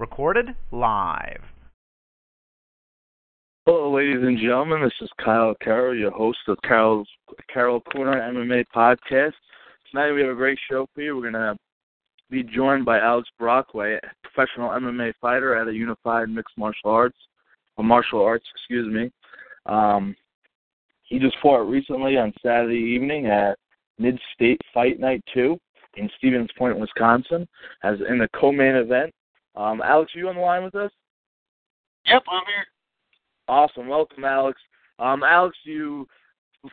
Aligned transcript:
Recorded 0.00 0.56
live. 0.72 1.42
Hello, 3.66 3.94
ladies 3.94 4.22
and 4.22 4.38
gentlemen. 4.38 4.80
This 4.80 4.94
is 5.02 5.10
Kyle 5.22 5.54
Carroll, 5.60 5.94
your 5.94 6.10
host 6.10 6.38
of 6.48 6.56
Carroll's 6.62 7.06
Carroll 7.52 7.82
Corner 7.82 8.18
MMA 8.18 8.64
podcast. 8.74 9.34
Tonight 9.90 10.12
we 10.12 10.22
have 10.22 10.30
a 10.30 10.34
great 10.34 10.58
show 10.70 10.88
for 10.94 11.02
you. 11.02 11.14
We're 11.14 11.30
gonna 11.30 11.54
be 12.30 12.42
joined 12.42 12.86
by 12.86 12.98
Alex 12.98 13.28
Brockway, 13.38 13.96
a 13.96 14.26
professional 14.26 14.70
MMA 14.70 15.12
fighter 15.20 15.54
at 15.54 15.68
a 15.68 15.74
unified 15.74 16.30
mixed 16.30 16.56
martial 16.56 16.90
arts, 16.90 17.18
or 17.76 17.84
martial 17.84 18.22
arts, 18.22 18.46
excuse 18.54 18.90
me. 18.90 19.12
Um, 19.66 20.16
he 21.02 21.18
just 21.18 21.36
fought 21.42 21.68
recently 21.68 22.16
on 22.16 22.32
Saturday 22.42 22.78
evening 22.78 23.26
at 23.26 23.58
Mid 23.98 24.18
State 24.32 24.62
Fight 24.72 24.98
Night 24.98 25.22
2 25.34 25.58
in 25.98 26.08
Stevens 26.16 26.48
Point, 26.56 26.78
Wisconsin, 26.78 27.46
as 27.82 27.98
in 28.08 28.16
the 28.16 28.28
co-main 28.34 28.76
event. 28.76 29.12
Um, 29.60 29.82
Alex, 29.82 30.12
are 30.14 30.18
you 30.18 30.28
on 30.30 30.36
the 30.36 30.40
line 30.40 30.64
with 30.64 30.74
us? 30.74 30.90
Yep, 32.06 32.22
I'm 32.30 32.42
here. 32.46 32.66
Awesome. 33.46 33.88
Welcome, 33.88 34.24
Alex. 34.24 34.58
Um, 34.98 35.22
Alex, 35.22 35.54
you 35.64 36.08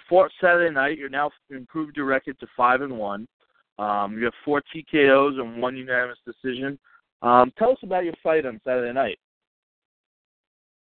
fought 0.10 0.32
Saturday 0.40 0.74
night. 0.74 0.98
You're 0.98 1.10
now 1.10 1.30
improved 1.50 1.98
your 1.98 2.06
record 2.06 2.40
to 2.40 2.48
five 2.56 2.82
and 2.82 2.98
one. 2.98 3.28
Um, 3.78 4.18
you 4.18 4.24
have 4.24 4.34
four 4.46 4.64
TKOs 4.74 5.38
and 5.38 5.62
one 5.62 5.76
unanimous 5.76 6.18
decision. 6.26 6.80
Um, 7.22 7.52
tell 7.58 7.72
us 7.72 7.78
about 7.84 8.06
your 8.06 8.14
fight 8.24 8.46
on 8.46 8.62
Saturday 8.64 8.94
night. 8.94 9.20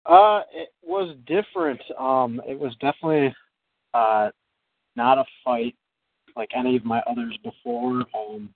Uh, 0.05 0.43
it 0.55 0.69
was 0.85 1.17
different. 1.27 1.81
Um, 1.99 2.41
it 2.47 2.59
was 2.59 2.73
definitely 2.81 3.35
uh, 3.95 4.31
not 4.95 5.19
a 5.19 5.25
fight 5.45 5.75
like 6.37 6.51
any 6.57 6.77
of 6.77 6.85
my 6.85 7.03
others 7.11 7.37
before. 7.43 8.05
Um, 8.15 8.55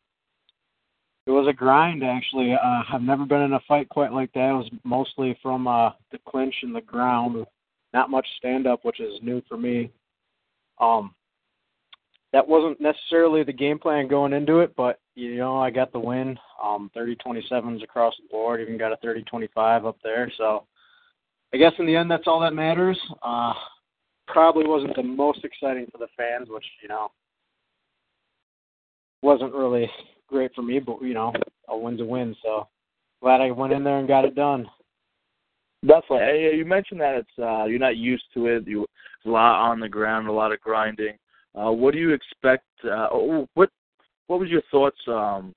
it 1.31 1.33
was 1.33 1.47
a 1.47 1.53
grind, 1.53 2.03
actually. 2.03 2.55
Uh, 2.55 2.83
I've 2.93 3.03
never 3.03 3.25
been 3.25 3.43
in 3.43 3.53
a 3.53 3.61
fight 3.69 3.89
quite 3.89 4.13
like 4.13 4.33
that. 4.33 4.51
It 4.51 4.53
was 4.53 4.71
mostly 4.83 5.39
from 5.41 5.69
uh, 5.69 5.91
the 6.11 6.19
clinch 6.29 6.55
and 6.63 6.75
the 6.75 6.81
ground, 6.81 7.47
not 7.95 8.11
much 8.11 8.27
stand 8.37 8.67
up, 8.67 8.85
which 8.85 8.99
is 8.99 9.23
new 9.23 9.41
for 9.49 9.57
me. 9.57 9.93
Um, 10.81 11.15
that 12.33 12.47
wasn't 12.47 12.81
necessarily 12.81 13.45
the 13.45 13.53
game 13.53 13.79
plan 13.79 14.09
going 14.09 14.33
into 14.33 14.59
it, 14.59 14.75
but 14.77 14.99
you 15.15 15.37
know 15.37 15.57
I 15.57 15.71
got 15.71 15.93
the 15.93 16.01
win. 16.01 16.37
Um, 16.63 16.91
30-27s 16.97 17.85
across 17.85 18.15
the 18.17 18.29
board. 18.29 18.61
Even 18.61 18.77
got 18.77 18.93
a 18.93 19.07
30-25 19.07 19.87
up 19.87 19.99
there. 20.03 20.33
So 20.37 20.67
I 21.55 21.59
guess 21.59 21.73
in 21.79 21.87
the 21.87 21.95
end, 21.95 22.11
that's 22.11 22.27
all 22.27 22.41
that 22.41 22.55
matters. 22.55 22.99
Uh, 23.23 23.53
probably 24.27 24.67
wasn't 24.67 24.97
the 24.97 25.03
most 25.05 25.45
exciting 25.45 25.87
for 25.93 25.99
the 25.99 26.09
fans, 26.17 26.49
which 26.51 26.67
you 26.83 26.89
know 26.89 27.13
wasn't 29.23 29.55
really 29.55 29.89
great 30.31 30.55
for 30.55 30.63
me. 30.63 30.79
But 30.79 31.03
you 31.03 31.15
know, 31.15 31.33
a 31.69 31.77
win's 31.77 32.01
a 32.01 32.05
win. 32.05 32.35
So 32.43 32.69
glad 33.23 33.41
I 33.41 33.51
went 33.51 33.73
in 33.73 33.85
there 33.85 33.99
and 33.99 34.09
got 34.09 34.25
it 34.25 34.35
done. 34.35 34.67
Definitely. 35.87 36.57
You 36.59 36.65
mentioned 36.65 37.01
that 37.01 37.17
it's 37.17 37.39
uh, 37.39 37.65
you're 37.65 37.79
not 37.79 37.97
used 37.97 38.25
to 38.35 38.47
it. 38.47 38.67
You 38.67 38.87
a 39.27 39.29
lot 39.29 39.71
on 39.71 39.81
the 39.81 39.89
ground, 39.89 40.29
a 40.29 40.33
lot 40.33 40.53
of 40.53 40.61
grinding. 40.61 41.17
Uh, 41.55 41.71
what 41.71 41.93
do 41.93 42.01
you 42.01 42.11
expect? 42.11 42.65
Uh, 42.85 43.09
what 43.55 43.71
What 44.27 44.41
was 44.41 44.49
your 44.49 44.63
thoughts 44.71 45.01
um, 45.09 45.53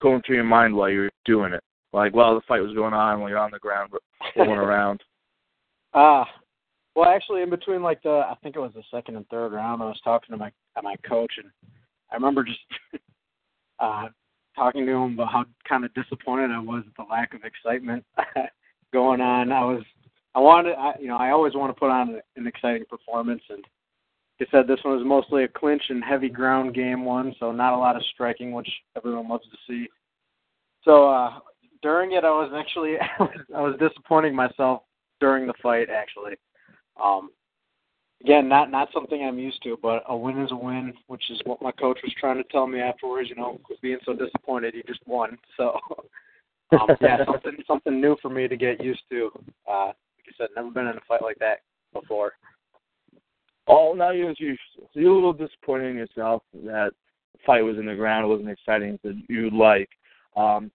going 0.00 0.22
through 0.26 0.36
your 0.36 0.44
mind 0.44 0.74
while 0.74 0.90
you 0.90 1.00
were 1.00 1.10
doing 1.24 1.52
it? 1.52 1.62
Like 1.92 2.14
while 2.14 2.34
the 2.34 2.42
fight 2.46 2.60
was 2.60 2.74
going 2.74 2.94
on, 2.94 3.20
while 3.20 3.28
you're 3.28 3.38
on 3.38 3.50
the 3.50 3.58
ground, 3.58 3.92
rolling 4.36 4.52
around. 4.58 5.00
Ah, 5.94 6.22
uh, 6.22 6.24
well, 6.94 7.08
actually, 7.08 7.42
in 7.42 7.50
between 7.50 7.82
like 7.82 8.02
the, 8.02 8.10
I 8.10 8.34
think 8.42 8.56
it 8.56 8.60
was 8.60 8.72
the 8.74 8.82
second 8.90 9.16
and 9.16 9.26
third 9.28 9.52
round, 9.52 9.82
I 9.82 9.86
was 9.86 10.00
talking 10.02 10.32
to 10.32 10.36
my 10.36 10.50
my 10.82 10.96
coach, 11.08 11.32
and 11.38 11.50
I 12.10 12.14
remember 12.14 12.44
just 12.44 12.58
uh 13.80 14.08
talking 14.58 14.84
to 14.86 14.92
him 14.92 15.14
about 15.14 15.32
how 15.32 15.44
kind 15.68 15.84
of 15.84 15.94
disappointed 15.94 16.50
I 16.50 16.58
was 16.58 16.82
at 16.86 16.96
the 16.96 17.08
lack 17.08 17.32
of 17.32 17.44
excitement 17.44 18.04
going 18.92 19.20
on. 19.20 19.52
I 19.52 19.64
was, 19.64 19.82
I 20.34 20.40
wanted, 20.40 20.74
I, 20.74 20.94
you 21.00 21.06
know, 21.06 21.16
I 21.16 21.30
always 21.30 21.54
want 21.54 21.74
to 21.74 21.78
put 21.78 21.90
on 21.90 22.20
an 22.36 22.46
exciting 22.46 22.84
performance, 22.90 23.42
and 23.48 23.64
he 24.38 24.46
said 24.50 24.66
this 24.66 24.80
one 24.82 24.96
was 24.96 25.06
mostly 25.06 25.44
a 25.44 25.48
clinch 25.48 25.82
and 25.88 26.02
heavy 26.02 26.28
ground 26.28 26.74
game 26.74 27.04
one, 27.04 27.34
so 27.38 27.52
not 27.52 27.72
a 27.72 27.76
lot 27.76 27.96
of 27.96 28.02
striking, 28.12 28.52
which 28.52 28.68
everyone 28.96 29.28
loves 29.28 29.44
to 29.44 29.56
see. 29.66 29.88
So 30.84 31.08
uh 31.08 31.38
during 31.82 32.12
it, 32.12 32.24
I 32.24 32.30
was 32.30 32.52
actually 32.54 32.96
I 33.54 33.60
was, 33.60 33.76
disappointing 33.78 34.34
myself 34.34 34.82
during 35.20 35.46
the 35.46 35.54
fight. 35.62 35.88
Actually, 35.90 36.34
um, 37.02 37.30
again, 38.22 38.48
not 38.48 38.70
not 38.70 38.88
something 38.92 39.22
I'm 39.22 39.38
used 39.38 39.62
to, 39.64 39.78
but 39.80 40.02
a 40.08 40.16
win 40.16 40.40
is 40.40 40.50
a 40.52 40.56
win, 40.56 40.92
which 41.06 41.30
is 41.30 41.40
what 41.44 41.62
my 41.62 41.72
coach 41.72 41.98
was 42.02 42.14
trying 42.18 42.36
to 42.36 42.44
tell 42.44 42.66
me 42.66 42.80
afterwards. 42.80 43.28
You 43.28 43.36
know, 43.36 43.60
being 43.82 43.98
so 44.04 44.14
disappointed, 44.14 44.74
he 44.74 44.82
just 44.86 45.06
won. 45.06 45.38
So, 45.56 45.76
um, 46.78 46.96
yeah, 47.00 47.24
something 47.26 47.56
something 47.66 48.00
new 48.00 48.16
for 48.20 48.28
me 48.28 48.46
to 48.46 48.56
get 48.56 48.84
used 48.84 49.02
to. 49.10 49.30
Uh, 49.66 49.86
like 49.86 50.28
I 50.28 50.32
said, 50.36 50.48
never 50.54 50.70
been 50.70 50.86
in 50.86 50.96
a 50.96 51.00
fight 51.08 51.22
like 51.22 51.38
that 51.38 51.60
before. 51.92 52.32
Oh, 53.66 53.94
now 53.96 54.10
you're 54.10 54.34
you, 54.38 54.56
so 54.76 54.88
you're 54.94 55.12
a 55.12 55.14
little 55.14 55.32
disappointed 55.32 55.90
in 55.90 55.96
yourself 55.96 56.42
that 56.64 56.90
the 57.32 57.38
fight 57.46 57.62
was 57.62 57.76
in 57.76 57.86
the 57.86 57.94
ground. 57.94 58.24
It 58.24 58.28
wasn't 58.28 58.50
exciting 58.50 58.98
as 59.04 59.14
you'd 59.28 59.52
like. 59.52 59.88
Um, 60.36 60.70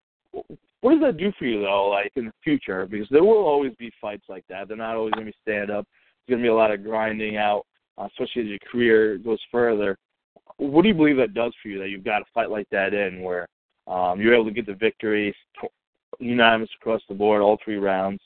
what 0.82 0.92
does 0.92 1.02
that 1.02 1.18
do 1.18 1.32
for 1.40 1.46
you 1.46 1.62
though, 1.62 1.90
like 1.90 2.12
in 2.16 2.26
the 2.26 2.34
future? 2.44 2.86
Because 2.86 3.08
there 3.10 3.24
will 3.24 3.46
always 3.46 3.74
be 3.76 3.92
fights 4.02 4.26
like 4.28 4.46
that. 4.50 4.68
They're 4.68 4.78
not 4.78 4.96
always 4.96 5.14
going 5.14 5.26
to 5.26 5.32
be 5.32 5.38
stand 5.42 5.72
up. 5.72 5.88
There's 6.28 6.36
going 6.38 6.44
to 6.44 6.48
be 6.48 6.54
a 6.54 6.56
lot 6.56 6.72
of 6.72 6.84
grinding 6.84 7.38
out, 7.38 7.66
uh, 7.98 8.08
especially 8.08 8.44
as 8.44 8.48
your 8.48 8.60
career 8.72 9.18
goes 9.18 9.40
further. 9.52 9.98
What 10.58 10.84
do 10.84 10.88
you 10.88 10.94
believe 10.94 11.18
that 11.18 11.34
does 11.34 11.54
for 11.62 11.70
you 11.70 11.80
that 11.80 11.90
you've 11.90 12.04
got 12.04 12.22
a 12.22 12.26
fight 12.34 12.50
like 12.50 12.68
that 12.72 12.94
in 12.94 13.22
where 13.22 13.48
um, 13.88 14.22
you're 14.22 14.34
able 14.34 14.46
to 14.46 14.52
get 14.52 14.66
the 14.66 14.74
victory, 14.74 15.36
unanimous 16.20 16.70
across 16.80 17.02
the 17.10 17.16
board, 17.16 17.42
all 17.42 17.58
three 17.64 17.78
rounds? 17.78 18.22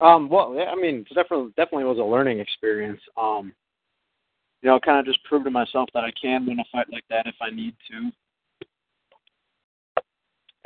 Um, 0.00 0.28
well, 0.28 0.54
yeah, 0.56 0.64
I 0.64 0.74
mean, 0.74 1.04
definitely, 1.14 1.52
definitely 1.56 1.84
was 1.84 1.98
a 1.98 2.02
learning 2.02 2.40
experience. 2.40 3.00
Um, 3.16 3.52
you 4.62 4.70
know, 4.70 4.80
kind 4.80 4.98
of 4.98 5.04
just 5.04 5.22
proved 5.24 5.44
to 5.44 5.50
myself 5.50 5.88
that 5.92 6.04
I 6.04 6.12
can 6.20 6.46
win 6.46 6.58
a 6.58 6.64
fight 6.72 6.86
like 6.90 7.04
that 7.10 7.26
if 7.26 7.34
I 7.40 7.50
need 7.50 7.74
to. 7.90 8.10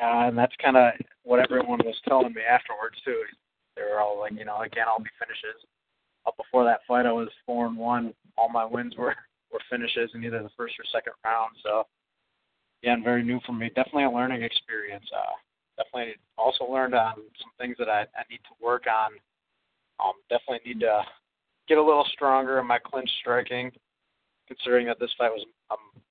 Uh, 0.00 0.28
and 0.28 0.38
that's 0.38 0.54
kind 0.62 0.76
of 0.76 0.92
what 1.24 1.40
everyone 1.40 1.80
was 1.84 1.96
telling 2.06 2.32
me 2.32 2.42
afterwards 2.48 2.96
too. 3.04 3.20
They 3.74 3.82
were 3.82 4.00
all 4.00 4.20
like, 4.20 4.32
you 4.32 4.44
know, 4.44 4.58
can't 4.72 4.88
all 4.88 5.00
be 5.02 5.10
finishes. 5.18 5.60
Up 6.28 6.36
before 6.36 6.64
that 6.64 6.80
fight, 6.86 7.06
I 7.06 7.12
was 7.12 7.28
four 7.46 7.66
and 7.66 7.76
one. 7.76 8.12
All 8.36 8.50
my 8.50 8.66
wins 8.66 8.94
were 8.98 9.14
were 9.52 9.60
finishes 9.70 10.10
in 10.14 10.22
either 10.22 10.42
the 10.42 10.50
first 10.58 10.74
or 10.78 10.84
second 10.92 11.14
round. 11.24 11.56
So, 11.62 11.84
again, 12.82 13.02
very 13.02 13.24
new 13.24 13.40
for 13.46 13.52
me. 13.52 13.68
Definitely 13.74 14.04
a 14.04 14.10
learning 14.10 14.42
experience. 14.42 15.06
Uh, 15.10 15.82
definitely 15.82 16.16
also 16.36 16.70
learned 16.70 16.94
on 16.94 17.14
some 17.14 17.50
things 17.58 17.76
that 17.78 17.88
I, 17.88 18.00
I 18.00 18.28
need 18.30 18.40
to 18.44 18.62
work 18.62 18.84
on. 18.86 19.12
Um, 20.04 20.12
definitely 20.28 20.68
need 20.68 20.80
to 20.80 21.00
get 21.66 21.78
a 21.78 21.82
little 21.82 22.06
stronger 22.12 22.58
in 22.58 22.66
my 22.66 22.78
clinch 22.78 23.10
striking, 23.20 23.72
considering 24.46 24.86
that 24.88 25.00
this 25.00 25.14
fight 25.16 25.32
was 25.32 25.46
um, 25.70 26.02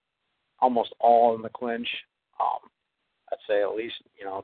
almost 0.59 0.93
all 0.99 1.35
in 1.35 1.43
the 1.43 1.49
clinch. 1.49 1.87
Um, 2.41 2.69
I'd 3.31 3.37
say 3.47 3.61
at 3.61 3.75
least 3.75 3.95
you 4.17 4.25
know 4.25 4.43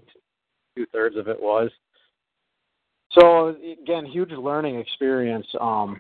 two 0.75 0.85
thirds 0.93 1.17
of 1.17 1.27
it 1.27 1.41
was. 1.41 1.71
So 3.17 3.55
again, 3.81 4.05
huge 4.05 4.31
learning 4.31 4.79
experience. 4.79 5.47
Um, 5.59 5.99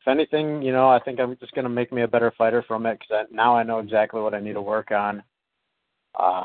if 0.00 0.08
anything, 0.08 0.62
you 0.62 0.72
know, 0.72 0.88
I 0.88 0.98
think 1.00 1.20
I'm 1.20 1.36
just 1.38 1.52
going 1.52 1.64
to 1.64 1.68
make 1.68 1.92
me 1.92 2.02
a 2.02 2.08
better 2.08 2.32
fighter 2.38 2.64
from 2.66 2.86
it 2.86 2.98
because 2.98 3.26
now 3.30 3.54
I 3.54 3.62
know 3.62 3.80
exactly 3.80 4.20
what 4.20 4.34
I 4.34 4.40
need 4.40 4.54
to 4.54 4.62
work 4.62 4.90
on. 4.92 5.22
Uh, 6.18 6.44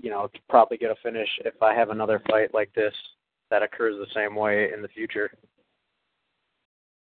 you 0.00 0.10
know, 0.10 0.28
to 0.32 0.38
probably 0.48 0.78
get 0.78 0.90
a 0.90 0.96
finish 1.02 1.28
if 1.44 1.60
I 1.62 1.74
have 1.74 1.90
another 1.90 2.22
fight 2.30 2.54
like 2.54 2.72
this 2.74 2.94
that 3.50 3.62
occurs 3.62 3.96
the 3.98 4.12
same 4.14 4.34
way 4.34 4.72
in 4.72 4.80
the 4.80 4.88
future. 4.88 5.30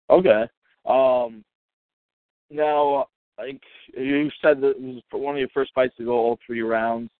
Okay. 0.08 0.44
Um, 0.86 1.44
now, 2.50 3.06
like 3.38 3.60
you 3.96 4.30
said, 4.42 4.60
that 4.60 4.70
it 4.70 4.80
was 4.80 5.02
one 5.12 5.34
of 5.36 5.38
your 5.38 5.48
first 5.50 5.72
fights 5.74 5.96
to 5.98 6.04
go 6.04 6.12
all 6.12 6.38
three 6.44 6.62
rounds. 6.62 7.10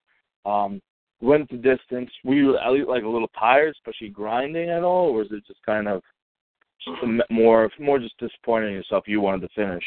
Um, 0.44 0.80
went 1.20 1.50
the 1.50 1.56
distance. 1.56 2.10
Were 2.24 2.34
you 2.34 2.52
like 2.86 3.04
a 3.04 3.08
little 3.08 3.30
tired, 3.38 3.74
especially 3.76 4.08
grinding 4.08 4.70
at 4.70 4.82
all, 4.82 5.10
or 5.10 5.18
was 5.18 5.28
it 5.30 5.46
just 5.46 5.62
kind 5.64 5.88
of 5.88 6.02
more 7.30 7.70
more 7.78 7.98
just 7.98 8.18
disappointing 8.18 8.72
yourself? 8.72 9.04
You 9.06 9.20
wanted 9.20 9.42
to 9.42 9.54
finish. 9.54 9.84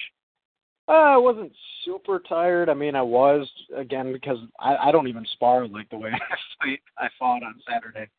Uh, 0.87 0.91
I 0.91 1.17
wasn't 1.17 1.51
super 1.85 2.19
tired. 2.27 2.69
I 2.69 2.73
mean, 2.73 2.95
I 2.95 3.01
was 3.01 3.49
again 3.75 4.11
because 4.11 4.37
I, 4.59 4.75
I 4.75 4.91
don't 4.91 5.07
even 5.07 5.25
spar 5.33 5.67
like 5.67 5.89
the 5.89 5.97
way 5.97 6.11
I 6.13 6.35
fight. 6.59 6.81
I 6.97 7.07
fought 7.17 7.43
on 7.43 7.55
Saturday. 7.67 8.09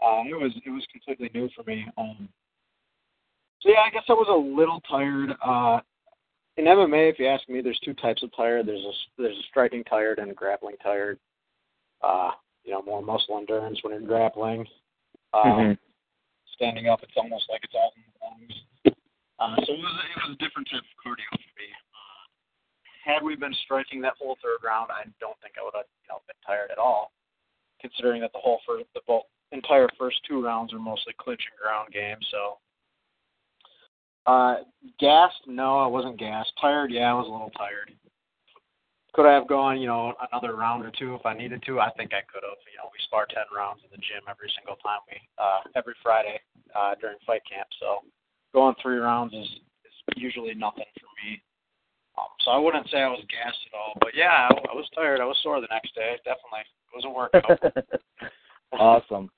Uh, 0.00 0.22
it 0.28 0.34
was 0.34 0.52
it 0.64 0.70
was 0.70 0.86
completely 0.92 1.30
new 1.34 1.48
for 1.54 1.64
me. 1.64 1.86
Um, 1.98 2.28
so 3.60 3.68
yeah, 3.70 3.80
I 3.86 3.90
guess 3.90 4.04
I 4.08 4.12
was 4.12 4.28
a 4.28 4.56
little 4.56 4.80
tired. 4.88 5.30
Uh, 5.44 5.80
in 6.56 6.66
MMA, 6.66 7.10
if 7.10 7.18
you 7.18 7.26
ask 7.26 7.48
me, 7.48 7.60
there's 7.60 7.80
two 7.84 7.94
types 7.94 8.22
of 8.22 8.30
tired. 8.36 8.66
There's 8.66 8.84
a 8.84 8.92
there's 9.22 9.36
a 9.36 9.48
striking 9.48 9.84
tired 9.84 10.18
and 10.18 10.30
a 10.30 10.34
grappling 10.34 10.76
tired. 10.82 11.18
Uh, 12.02 12.30
you 12.64 12.72
know, 12.72 12.82
more 12.82 13.02
muscle 13.02 13.38
endurance 13.38 13.78
when 13.82 13.92
you're 13.92 14.02
grappling. 14.08 14.66
Uh, 15.32 15.44
Mhm. 15.44 15.78
Standing 16.54 16.88
up, 16.88 17.02
it's 17.02 17.16
almost 17.16 17.48
like 17.48 17.64
it's 17.64 17.74
all 17.74 17.92
in 17.96 18.02
the 18.02 18.26
lungs. 18.26 18.64
Uh, 19.38 19.56
so 19.64 19.72
it 19.72 19.78
was 19.80 20.04
it 20.04 20.22
was 20.22 20.30
a 20.30 20.36
different 20.36 20.68
type 20.70 20.82
of 20.82 20.96
cardio 21.02 21.26
for 21.30 21.52
me. 21.58 21.68
Uh, 21.94 22.22
had 23.02 23.22
we 23.22 23.34
been 23.34 23.54
striking 23.64 24.00
that 24.02 24.14
whole 24.16 24.36
third 24.42 24.62
round, 24.62 24.90
I 24.92 25.04
don't 25.18 25.38
think 25.40 25.54
I 25.58 25.64
would 25.64 25.74
have 25.74 25.86
you 26.02 26.08
know, 26.08 26.20
been 26.26 26.36
tired 26.46 26.70
at 26.70 26.78
all, 26.78 27.12
considering 27.80 28.20
that 28.20 28.32
the 28.32 28.38
whole 28.38 28.60
first, 28.66 28.86
the 28.94 29.00
whole 29.06 29.28
entire 29.50 29.88
first 29.98 30.22
two 30.28 30.44
rounds 30.44 30.72
are 30.72 30.78
mostly 30.78 31.14
clinch 31.14 31.42
and 31.50 31.58
ground 31.58 31.92
games. 31.92 32.26
So, 32.30 32.58
uh, 34.26 34.62
gassed? 35.00 35.46
No, 35.46 35.80
I 35.80 35.86
wasn't 35.86 36.18
gassed. 36.18 36.52
Tired? 36.60 36.92
Yeah, 36.92 37.10
I 37.10 37.14
was 37.14 37.26
a 37.26 37.30
little 37.30 37.50
tired. 37.50 37.92
Could 39.12 39.28
I 39.28 39.34
have 39.34 39.46
gone, 39.46 39.80
you 39.80 39.86
know, 39.86 40.14
another 40.32 40.56
round 40.56 40.84
or 40.84 40.92
two 40.98 41.14
if 41.14 41.26
I 41.26 41.34
needed 41.34 41.62
to? 41.66 41.80
I 41.80 41.90
think 41.96 42.12
I 42.16 42.24
could 42.32 42.40
have. 42.48 42.56
You 42.64 42.80
know, 42.80 42.88
we 42.88 42.98
spar 43.04 43.26
ten 43.28 43.44
rounds 43.54 43.84
in 43.84 43.90
the 43.92 44.00
gym 44.00 44.24
every 44.24 44.48
single 44.56 44.76
time 44.80 45.04
we, 45.04 45.20
uh, 45.36 45.60
every 45.76 45.94
Friday 46.02 46.40
uh, 46.74 46.94
during 47.00 47.20
fight 47.26 47.42
camp. 47.44 47.68
So, 47.78 48.00
going 48.54 48.74
three 48.80 48.96
rounds 48.96 49.34
is, 49.34 49.48
is 49.84 49.96
usually 50.16 50.54
nothing 50.54 50.88
for 50.96 51.12
me. 51.20 51.42
Um, 52.16 52.32
so 52.40 52.50
I 52.52 52.58
wouldn't 52.58 52.88
say 52.88 53.04
I 53.04 53.08
was 53.08 53.24
gassed 53.28 53.60
at 53.68 53.76
all, 53.76 53.92
but 54.00 54.12
yeah, 54.14 54.48
I, 54.48 54.72
I 54.72 54.74
was 54.74 54.88
tired. 54.94 55.20
I 55.20 55.24
was 55.24 55.36
sore 55.42 55.60
the 55.60 55.68
next 55.70 55.94
day. 55.94 56.16
Definitely, 56.24 56.64
it 56.64 56.96
was 56.96 57.04
a 57.04 57.12
workout. 57.12 58.30
awesome. 58.80 59.30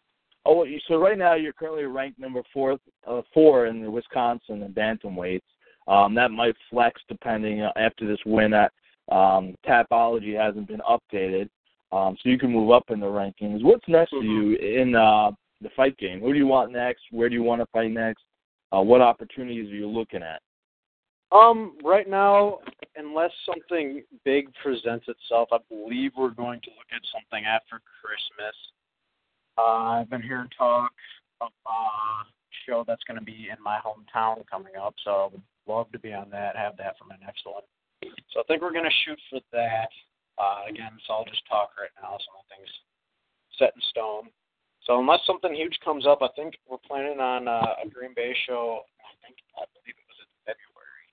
Oh, 0.46 0.66
so 0.88 0.96
right 0.96 1.18
now 1.18 1.34
you're 1.34 1.52
currently 1.52 1.84
ranked 1.84 2.18
number 2.18 2.42
four, 2.52 2.78
uh, 3.08 3.22
four 3.32 3.66
in 3.66 3.82
the 3.82 3.90
Wisconsin 3.90 4.62
and 4.62 4.74
bantamweights. 4.74 5.40
Um, 5.88 6.14
that 6.14 6.30
might 6.30 6.54
flex 6.70 7.00
depending 7.08 7.62
uh, 7.62 7.72
after 7.76 8.06
this 8.06 8.18
win. 8.26 8.52
At 8.52 8.72
um, 9.10 9.54
Tapology 9.66 10.36
hasn't 10.36 10.68
been 10.68 10.80
updated, 10.80 11.48
um, 11.92 12.16
so 12.22 12.28
you 12.28 12.38
can 12.38 12.50
move 12.50 12.70
up 12.70 12.84
in 12.88 13.00
the 13.00 13.06
rankings. 13.06 13.62
What's 13.62 13.86
next 13.88 14.10
for 14.10 14.22
you 14.22 14.56
in 14.56 14.94
uh, 14.94 15.30
the 15.60 15.70
fight 15.76 15.96
game? 15.98 16.20
Who 16.20 16.32
do 16.32 16.38
you 16.38 16.46
want 16.46 16.72
next? 16.72 17.02
Where 17.10 17.28
do 17.28 17.34
you 17.34 17.42
want 17.42 17.60
to 17.60 17.66
fight 17.72 17.90
next? 17.90 18.22
Uh, 18.72 18.82
what 18.82 19.00
opportunities 19.00 19.70
are 19.70 19.76
you 19.76 19.88
looking 19.88 20.22
at? 20.22 20.40
Um, 21.32 21.76
right 21.82 22.08
now, 22.08 22.58
unless 22.96 23.30
something 23.44 24.02
big 24.24 24.48
presents 24.62 25.06
itself, 25.08 25.48
I 25.52 25.58
believe 25.68 26.12
we're 26.16 26.30
going 26.30 26.60
to 26.62 26.70
look 26.70 26.86
at 26.94 27.02
something 27.12 27.44
after 27.44 27.80
Christmas. 28.00 28.54
Uh, 29.58 30.00
I've 30.00 30.10
been 30.10 30.22
hearing 30.22 30.48
talk 30.56 30.92
of 31.40 31.48
uh, 31.66 31.70
a 31.70 32.24
show 32.66 32.84
that's 32.86 33.02
going 33.04 33.18
to 33.18 33.24
be 33.24 33.48
in 33.50 33.62
my 33.62 33.78
hometown 33.84 34.44
coming 34.50 34.72
up, 34.80 34.94
so 35.04 35.10
I 35.10 35.28
would 35.32 35.42
love 35.66 35.90
to 35.92 35.98
be 35.98 36.12
on 36.12 36.30
that, 36.30 36.56
have 36.56 36.76
that 36.78 36.96
for 36.98 37.04
my 37.04 37.16
next 37.24 37.44
one. 37.46 37.62
So 38.32 38.40
I 38.40 38.44
think 38.44 38.62
we're 38.62 38.72
going 38.72 38.88
to 38.88 39.00
shoot 39.04 39.18
for 39.30 39.40
that. 39.52 39.90
Uh, 40.38 40.66
again, 40.68 40.90
it's 40.98 41.06
all 41.08 41.24
just 41.24 41.42
talk 41.46 41.70
right 41.78 41.94
now, 42.02 42.18
so 42.18 42.28
nothing's 42.42 42.72
set 43.58 43.70
in 43.76 43.82
stone. 43.90 44.30
So 44.82 45.00
unless 45.00 45.20
something 45.26 45.54
huge 45.54 45.78
comes 45.84 46.06
up, 46.06 46.20
I 46.20 46.28
think 46.36 46.54
we're 46.68 46.82
planning 46.82 47.20
on 47.20 47.48
uh, 47.48 47.80
a 47.80 47.88
Green 47.88 48.12
Bay 48.14 48.34
show. 48.46 48.82
I 49.00 49.12
think 49.24 49.38
I 49.56 49.64
believe 49.72 49.96
it 49.96 50.08
was 50.10 50.20
in 50.20 50.30
February. 50.44 51.06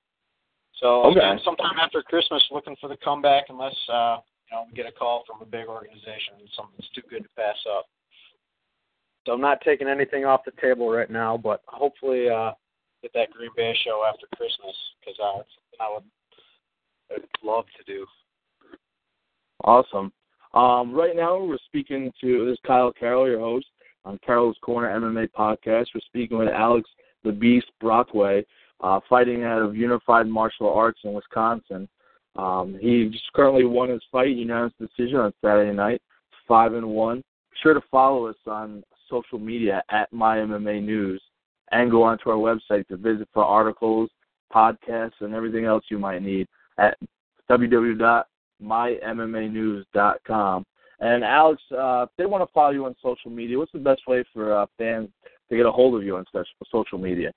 So 0.82 1.08
Okay. 1.08 1.20
again, 1.22 1.40
sometime 1.46 1.80
after 1.80 2.02
Christmas, 2.02 2.44
looking 2.52 2.76
for 2.82 2.90
the 2.90 2.98
comeback, 2.98 3.46
unless 3.50 3.78
uh, 3.88 4.18
you 4.50 4.58
know 4.58 4.66
we 4.68 4.74
get 4.74 4.88
a 4.88 4.92
call 4.92 5.24
from 5.26 5.42
a 5.42 5.46
big 5.46 5.68
organization 5.68 6.36
and 6.40 6.50
something's 6.58 6.90
too 6.92 7.06
good 7.08 7.24
to 7.24 7.30
pass 7.38 7.58
up. 7.78 7.86
So 9.26 9.34
I'm 9.34 9.42
not 9.42 9.62
taking 9.62 9.88
anything 9.88 10.26
off 10.26 10.42
the 10.44 10.52
table 10.60 10.90
right 10.90 11.10
now, 11.10 11.38
but 11.38 11.62
hopefully 11.68 12.28
uh, 12.28 12.52
get 13.02 13.14
that 13.14 13.30
Green 13.32 13.52
Bay 13.56 13.78
show 13.86 14.04
after 14.04 14.26
Christmas 14.36 14.76
because 15.00 15.16
uh, 15.22 15.40
it's 15.46 15.54
something 15.54 15.80
I 15.80 15.94
would 15.94 16.04
love 17.52 17.66
to 17.78 17.94
do. 17.94 18.06
Awesome. 19.64 20.12
Um, 20.54 20.94
right 20.94 21.16
now, 21.16 21.44
we're 21.44 21.58
speaking 21.66 22.12
to 22.22 22.46
this 22.46 22.54
is 22.54 22.60
Kyle 22.66 22.92
Carroll, 22.92 23.28
your 23.28 23.40
host 23.40 23.68
on 24.06 24.20
Carroll's 24.26 24.58
Corner 24.62 24.90
MMA 25.00 25.30
podcast. 25.38 25.88
We're 25.94 26.02
speaking 26.08 26.38
with 26.38 26.50
Alex 26.50 26.90
the 27.24 27.32
Beast 27.32 27.68
Brockway, 27.80 28.44
uh, 28.82 29.00
fighting 29.08 29.44
out 29.44 29.62
of 29.62 29.76
Unified 29.76 30.28
Martial 30.28 30.74
Arts 30.74 31.00
in 31.04 31.14
Wisconsin. 31.14 31.88
Um, 32.36 32.78
he 32.82 33.10
just 33.10 33.32
currently 33.34 33.66
won 33.66 33.90
his 33.90 34.02
fight, 34.12 34.30
unanimous 34.30 34.74
decision 34.80 35.18
on 35.18 35.34
Saturday 35.44 35.76
night, 35.76 36.02
five 36.48 36.74
and 36.74 36.88
one. 36.88 37.18
Be 37.18 37.58
sure 37.62 37.74
to 37.74 37.82
follow 37.92 38.28
us 38.28 38.38
on 38.48 38.84
social 39.10 39.38
media 39.38 39.84
at 39.92 40.12
My 40.12 40.38
MMA 40.38 40.84
News, 40.84 41.22
and 41.72 41.92
go 41.92 42.04
onto 42.04 42.30
our 42.30 42.38
website 42.38 42.88
to 42.88 42.98
visit 42.98 43.28
for 43.34 43.44
articles, 43.44 44.10
podcasts, 44.54 45.20
and 45.20 45.36
everything 45.36 45.66
else 45.66 45.84
you 45.90 46.00
might 46.00 46.24
need 46.24 46.48
at 46.78 46.98
www 47.52 48.24
mymmanews.com. 48.62 50.66
And 51.00 51.24
Alex, 51.24 51.62
uh, 51.72 52.04
if 52.04 52.10
they 52.18 52.28
want 52.28 52.48
to 52.48 52.54
follow 52.54 52.72
you 52.72 52.86
on 52.86 52.96
social 53.02 53.32
media, 53.32 53.58
what's 53.58 53.72
the 53.72 53.80
best 53.80 54.02
way 54.08 54.24
for 54.34 54.56
uh, 54.56 54.68
fans 54.78 55.10
to 55.50 55.58
get 55.58 55.66
a 55.66 55.72
hold 55.72 55.96
of 55.96 56.04
you 56.04 56.16
on 56.16 56.26
social 56.72 57.00
media? 57.00 57.32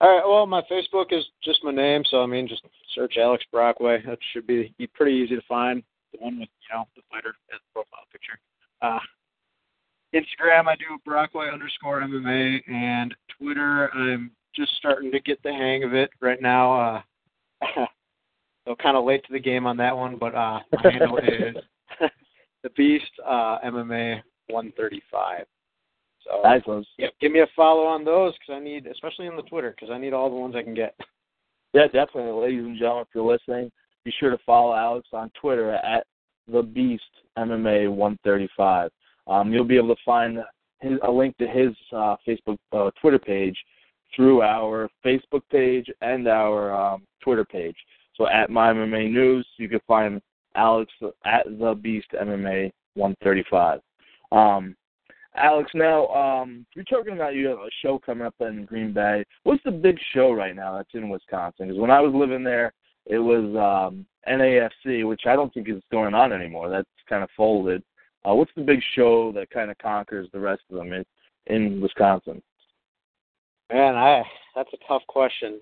All 0.00 0.08
right. 0.08 0.26
Well, 0.26 0.46
my 0.46 0.62
Facebook 0.70 1.12
is 1.12 1.24
just 1.42 1.62
my 1.64 1.72
name, 1.72 2.02
so 2.10 2.22
I 2.22 2.26
mean, 2.26 2.48
just 2.48 2.62
search 2.94 3.16
Alex 3.18 3.44
Brockway. 3.52 4.02
That 4.06 4.18
should 4.32 4.46
be 4.46 4.74
be 4.78 4.86
pretty 4.88 5.16
easy 5.16 5.36
to 5.36 5.42
find. 5.48 5.82
The 6.12 6.18
one 6.18 6.38
with 6.38 6.48
you 6.62 6.76
know 6.76 6.84
the 6.96 7.02
fighter 7.10 7.34
as 7.52 7.60
the 7.60 7.72
profile 7.72 8.04
picture. 8.12 8.38
Uh, 8.82 8.98
Instagram, 10.14 10.66
I 10.66 10.76
do 10.76 10.98
Brockway 11.04 11.52
underscore 11.52 12.00
MMA, 12.00 12.60
and 12.70 13.14
Twitter, 13.38 13.90
I'm 13.94 14.30
just 14.54 14.72
starting 14.76 15.10
to 15.12 15.20
get 15.20 15.42
the 15.42 15.52
hang 15.52 15.84
of 15.84 15.94
it 15.94 16.10
right 16.20 16.40
now. 16.40 17.02
Uh, 17.62 17.62
so 18.66 18.74
kind 18.74 18.96
of 18.96 19.04
late 19.04 19.24
to 19.26 19.32
the 19.32 19.40
game 19.40 19.66
on 19.66 19.76
that 19.78 19.96
one, 19.96 20.16
but 20.18 20.34
uh, 20.34 20.60
my 20.84 20.92
handle 20.92 21.18
is 21.18 21.56
the 22.62 22.70
Beast 22.76 23.04
uh, 23.24 23.58
MMA 23.64 24.20
135. 24.48 25.44
So. 26.24 26.40
Yep, 26.98 27.12
give 27.20 27.32
me 27.32 27.40
a 27.40 27.46
follow 27.54 27.84
on 27.84 28.04
those 28.04 28.34
because 28.34 28.60
I 28.60 28.64
need, 28.64 28.86
especially 28.86 29.28
on 29.28 29.36
the 29.36 29.42
Twitter, 29.42 29.70
because 29.70 29.92
I 29.92 29.98
need 29.98 30.12
all 30.12 30.28
the 30.28 30.34
ones 30.34 30.56
I 30.56 30.62
can 30.62 30.74
get. 30.74 30.96
Yeah, 31.72 31.86
definitely, 31.86 32.32
ladies 32.32 32.64
and 32.64 32.78
gentlemen, 32.78 33.02
if 33.02 33.14
you're 33.14 33.30
listening, 33.30 33.70
be 34.04 34.12
sure 34.18 34.30
to 34.30 34.38
follow 34.44 34.74
Alex 34.74 35.08
on 35.12 35.30
Twitter 35.40 35.72
at 35.72 36.04
the 36.50 36.62
Beast 36.62 37.02
MMA 37.38 37.88
135. 37.90 38.90
Um, 39.28 39.52
you'll 39.52 39.64
be 39.64 39.76
able 39.76 39.94
to 39.94 40.02
find 40.04 40.38
his, 40.80 40.92
a 41.06 41.10
link 41.10 41.36
to 41.38 41.46
his 41.46 41.70
uh, 41.92 42.16
Facebook, 42.26 42.58
uh, 42.72 42.90
Twitter 43.00 43.18
page 43.18 43.56
through 44.14 44.42
our 44.42 44.88
Facebook 45.04 45.42
page 45.50 45.86
and 46.00 46.26
our 46.28 46.74
um, 46.74 47.02
Twitter 47.22 47.44
page. 47.44 47.76
So 48.16 48.28
at 48.28 48.50
My 48.50 48.72
MMA 48.72 49.12
News, 49.12 49.46
you 49.58 49.68
can 49.68 49.80
find 49.86 50.20
Alex 50.54 50.92
at 51.24 51.44
the 51.46 51.74
Beast 51.74 52.08
MMA 52.12 52.72
135. 52.94 53.80
Um, 54.32 54.74
Alex, 55.36 55.70
now 55.74 56.06
um, 56.08 56.64
you're 56.74 56.84
talking 56.84 57.12
about 57.12 57.34
you 57.34 57.46
have 57.48 57.58
a 57.58 57.68
show 57.82 57.98
coming 57.98 58.26
up 58.26 58.34
in 58.40 58.64
Green 58.64 58.92
Bay. 58.92 59.22
What's 59.42 59.62
the 59.64 59.70
big 59.70 59.98
show 60.14 60.32
right 60.32 60.56
now 60.56 60.76
that's 60.76 60.94
in 60.94 61.10
Wisconsin? 61.10 61.68
Because 61.68 61.80
when 61.80 61.90
I 61.90 62.00
was 62.00 62.14
living 62.14 62.42
there, 62.42 62.72
it 63.04 63.18
was 63.18 63.44
um, 63.54 64.06
NAFC, 64.28 65.06
which 65.06 65.22
I 65.26 65.36
don't 65.36 65.52
think 65.52 65.68
is 65.68 65.82
going 65.92 66.14
on 66.14 66.32
anymore. 66.32 66.70
That's 66.70 66.88
kind 67.08 67.22
of 67.22 67.28
folded. 67.36 67.82
Uh, 68.24 68.34
what's 68.34 68.50
the 68.56 68.62
big 68.62 68.80
show 68.94 69.30
that 69.32 69.50
kind 69.50 69.70
of 69.70 69.78
conquers 69.78 70.28
the 70.32 70.40
rest 70.40 70.62
of 70.70 70.78
them 70.78 70.92
in, 70.92 71.04
in 71.46 71.80
Wisconsin? 71.80 72.42
Man, 73.70 73.94
I 73.94 74.22
that's 74.54 74.72
a 74.72 74.88
tough 74.88 75.02
question. 75.06 75.60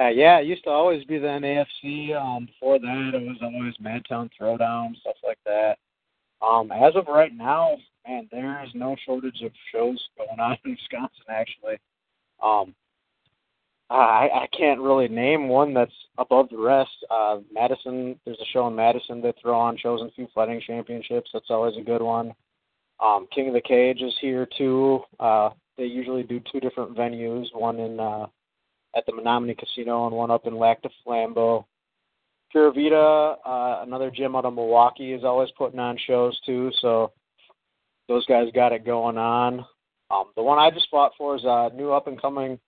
Uh, 0.00 0.08
yeah, 0.08 0.38
it 0.38 0.46
used 0.46 0.64
to 0.64 0.70
always 0.70 1.04
be 1.04 1.18
the 1.18 1.26
NAFC. 1.26 2.16
Um, 2.16 2.46
before 2.46 2.78
that, 2.78 3.10
it 3.14 3.22
was 3.22 3.36
always 3.42 3.74
Madtown 3.76 4.30
Throwdown, 4.40 4.96
stuff 5.00 5.16
like 5.22 5.38
that. 5.44 5.76
Um, 6.40 6.72
as 6.72 6.96
of 6.96 7.06
right 7.06 7.34
now, 7.34 7.76
man, 8.08 8.26
there 8.32 8.64
is 8.64 8.70
no 8.74 8.96
shortage 9.04 9.42
of 9.42 9.52
shows 9.70 10.02
going 10.16 10.40
on 10.40 10.56
in 10.64 10.70
Wisconsin. 10.70 11.24
Actually, 11.28 11.76
um, 12.42 12.74
I 13.90 14.30
I 14.32 14.48
can't 14.56 14.80
really 14.80 15.08
name 15.08 15.48
one 15.48 15.74
that's 15.74 15.92
above 16.16 16.48
the 16.48 16.56
rest. 16.56 17.04
Uh, 17.10 17.40
Madison, 17.52 18.18
there's 18.24 18.40
a 18.40 18.52
show 18.52 18.68
in 18.68 18.74
Madison 18.74 19.20
they 19.20 19.34
throw 19.42 19.58
on 19.58 19.76
Chosen 19.76 20.10
Few 20.16 20.28
Fighting 20.34 20.62
Championships. 20.66 21.28
That's 21.34 21.50
always 21.50 21.76
a 21.76 21.84
good 21.84 22.00
one. 22.00 22.32
Um, 23.00 23.26
King 23.34 23.48
of 23.48 23.54
the 23.54 23.60
Cage 23.60 24.00
is 24.00 24.16
here 24.22 24.48
too. 24.56 25.00
Uh, 25.18 25.50
they 25.76 25.84
usually 25.84 26.22
do 26.22 26.40
two 26.50 26.60
different 26.60 26.96
venues, 26.96 27.46
one 27.54 27.78
in 27.80 28.00
uh, 28.00 28.26
at 28.96 29.06
the 29.06 29.12
Menominee 29.12 29.54
Casino 29.54 30.06
and 30.06 30.14
one 30.14 30.30
up 30.30 30.46
in 30.46 30.56
Lac 30.56 30.82
du 30.82 30.88
Flambeau. 31.06 31.64
Pura 32.52 32.72
Vida, 32.72 33.36
uh, 33.46 33.82
another 33.82 34.10
gym 34.10 34.34
out 34.34 34.44
of 34.44 34.54
Milwaukee, 34.54 35.12
is 35.12 35.24
always 35.24 35.50
putting 35.56 35.78
on 35.78 35.96
shows 36.06 36.38
too. 36.44 36.70
So 36.80 37.12
those 38.08 38.26
guys 38.26 38.48
got 38.54 38.72
it 38.72 38.84
going 38.84 39.16
on. 39.16 39.64
Um, 40.10 40.24
the 40.34 40.42
one 40.42 40.58
I 40.58 40.70
just 40.70 40.88
fought 40.90 41.12
for 41.16 41.36
is 41.36 41.42
a 41.44 41.70
new 41.74 41.92
up 41.92 42.08
and 42.08 42.20
coming 42.20 42.58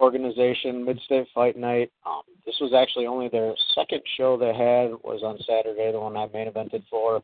organization, 0.00 0.84
Mid-State 0.84 1.28
Fight 1.32 1.56
Night. 1.56 1.92
Um, 2.04 2.22
this 2.44 2.56
was 2.60 2.72
actually 2.74 3.06
only 3.06 3.28
their 3.28 3.54
second 3.74 4.02
show 4.16 4.36
they 4.36 4.48
had 4.48 4.90
was 5.04 5.22
on 5.22 5.38
Saturday, 5.46 5.92
the 5.92 6.00
one 6.00 6.16
I 6.16 6.26
main 6.32 6.50
evented 6.50 6.82
for. 6.90 7.22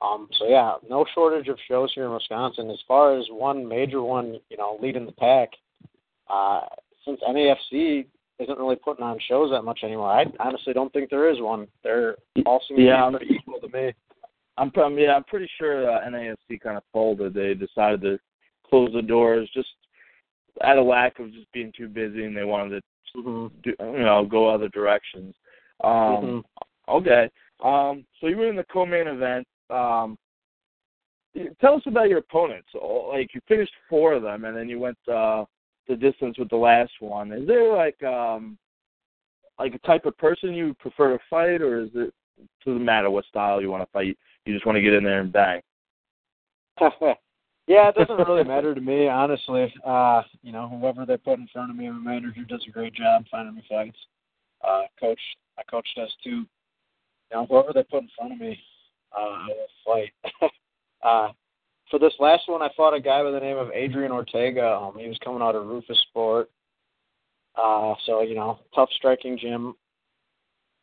Um, 0.00 0.28
so 0.38 0.46
yeah, 0.46 0.74
no 0.88 1.04
shortage 1.12 1.48
of 1.48 1.58
shows 1.66 1.90
here 1.92 2.04
in 2.04 2.12
Wisconsin. 2.12 2.70
As 2.70 2.78
far 2.86 3.18
as 3.18 3.26
one 3.30 3.66
major 3.66 4.02
one, 4.02 4.38
you 4.48 4.56
know, 4.56 4.78
leading 4.80 5.06
the 5.06 5.12
pack, 5.12 5.50
uh, 6.30 6.60
since 7.08 7.20
NAFC 7.28 8.06
isn't 8.38 8.58
really 8.58 8.76
putting 8.76 9.04
on 9.04 9.18
shows 9.28 9.50
that 9.50 9.62
much 9.62 9.80
anymore, 9.82 10.10
I 10.12 10.26
honestly 10.38 10.72
don't 10.72 10.92
think 10.92 11.10
there 11.10 11.30
is 11.30 11.40
one. 11.40 11.66
They're 11.82 12.16
all 12.46 12.62
seem 12.68 12.78
Yeah, 12.78 13.10
to 13.10 13.12
be 13.12 13.16
pretty 13.18 13.34
equal 13.34 13.60
to 13.60 13.68
me. 13.68 13.92
I'm 14.56 14.72
um, 14.82 14.98
yeah, 14.98 15.14
I'm 15.14 15.24
pretty 15.24 15.48
sure 15.58 15.90
uh, 15.90 16.00
NAFC 16.08 16.60
kind 16.60 16.76
of 16.76 16.82
folded. 16.92 17.34
They 17.34 17.54
decided 17.54 18.02
to 18.02 18.18
close 18.68 18.90
the 18.92 19.02
doors 19.02 19.48
just 19.54 19.68
out 20.64 20.78
of 20.78 20.86
lack 20.86 21.20
of 21.20 21.32
just 21.32 21.50
being 21.52 21.72
too 21.76 21.88
busy, 21.88 22.24
and 22.24 22.36
they 22.36 22.44
wanted 22.44 22.70
to 22.70 22.80
Mm-hmm. 23.16 23.46
do, 23.62 23.74
you 23.80 24.04
know 24.04 24.24
go 24.24 24.48
other 24.48 24.68
directions. 24.68 25.34
Um, 25.82 26.44
Okay, 26.88 27.28
um, 27.62 28.06
so 28.18 28.28
you 28.28 28.38
were 28.38 28.48
in 28.48 28.56
the 28.56 28.64
co-main 28.72 29.08
event. 29.08 29.46
Um, 29.68 30.16
tell 31.60 31.74
us 31.74 31.82
about 31.84 32.08
your 32.08 32.18
opponents. 32.18 32.68
Like 32.74 33.34
you 33.34 33.42
finished 33.46 33.72
four 33.90 34.14
of 34.14 34.22
them, 34.22 34.46
and 34.46 34.56
then 34.56 34.70
you 34.70 34.78
went 34.78 34.96
uh, 35.06 35.44
the 35.88 35.96
distance 35.96 36.38
with 36.38 36.50
the 36.50 36.56
last 36.56 36.92
one. 37.00 37.32
Is 37.32 37.46
there 37.46 37.74
like 37.74 38.00
um, 38.02 38.58
like 39.58 39.74
a 39.74 39.86
type 39.86 40.06
of 40.06 40.16
person 40.18 40.54
you 40.54 40.74
prefer 40.74 41.16
to 41.16 41.24
fight, 41.28 41.62
or 41.62 41.80
is 41.80 41.90
it 41.94 42.12
doesn't 42.64 42.84
matter 42.84 43.10
what 43.10 43.24
style 43.24 43.60
you 43.60 43.70
want 43.70 43.82
to 43.82 43.92
fight? 43.92 44.16
You 44.44 44.54
just 44.54 44.66
want 44.66 44.76
to 44.76 44.82
get 44.82 44.92
in 44.92 45.04
there 45.04 45.20
and 45.20 45.32
bang. 45.32 45.60
yeah, 47.66 47.88
it 47.88 47.94
doesn't 47.96 48.28
really 48.28 48.44
matter 48.44 48.74
to 48.74 48.80
me, 48.80 49.08
honestly. 49.08 49.72
Uh, 49.84 50.22
you 50.42 50.52
know, 50.52 50.68
whoever 50.68 51.04
they 51.04 51.16
put 51.16 51.38
in 51.38 51.48
front 51.52 51.70
of 51.70 51.76
me, 51.76 51.90
my 51.90 52.14
manager 52.14 52.44
does 52.48 52.64
a 52.68 52.70
great 52.70 52.94
job 52.94 53.24
finding 53.30 53.56
me 53.56 53.64
fights. 53.68 53.98
Uh, 54.66 54.82
coach, 54.98 55.20
my 55.56 55.62
coach 55.70 55.88
does 55.96 56.14
too. 56.22 56.44
You 57.30 57.34
know, 57.34 57.46
whoever 57.46 57.72
they 57.72 57.82
put 57.82 58.02
in 58.02 58.08
front 58.16 58.32
of 58.32 58.40
me, 58.40 58.58
uh, 59.16 59.20
I 59.20 59.48
will 59.48 60.10
fight. 60.42 60.50
uh, 61.02 61.28
for 61.90 61.98
this 61.98 62.14
last 62.18 62.48
one, 62.48 62.62
I 62.62 62.68
fought 62.76 62.94
a 62.94 63.00
guy 63.00 63.22
by 63.22 63.30
the 63.30 63.40
name 63.40 63.56
of 63.56 63.70
Adrian 63.72 64.12
Ortega. 64.12 64.66
Um, 64.66 64.98
he 64.98 65.08
was 65.08 65.18
coming 65.24 65.42
out 65.42 65.54
of 65.54 65.66
Rufus 65.66 65.98
Sport. 66.08 66.50
Uh, 67.56 67.94
so 68.06 68.22
you 68.22 68.34
know, 68.34 68.58
tough 68.74 68.90
striking 68.96 69.38
gym. 69.38 69.74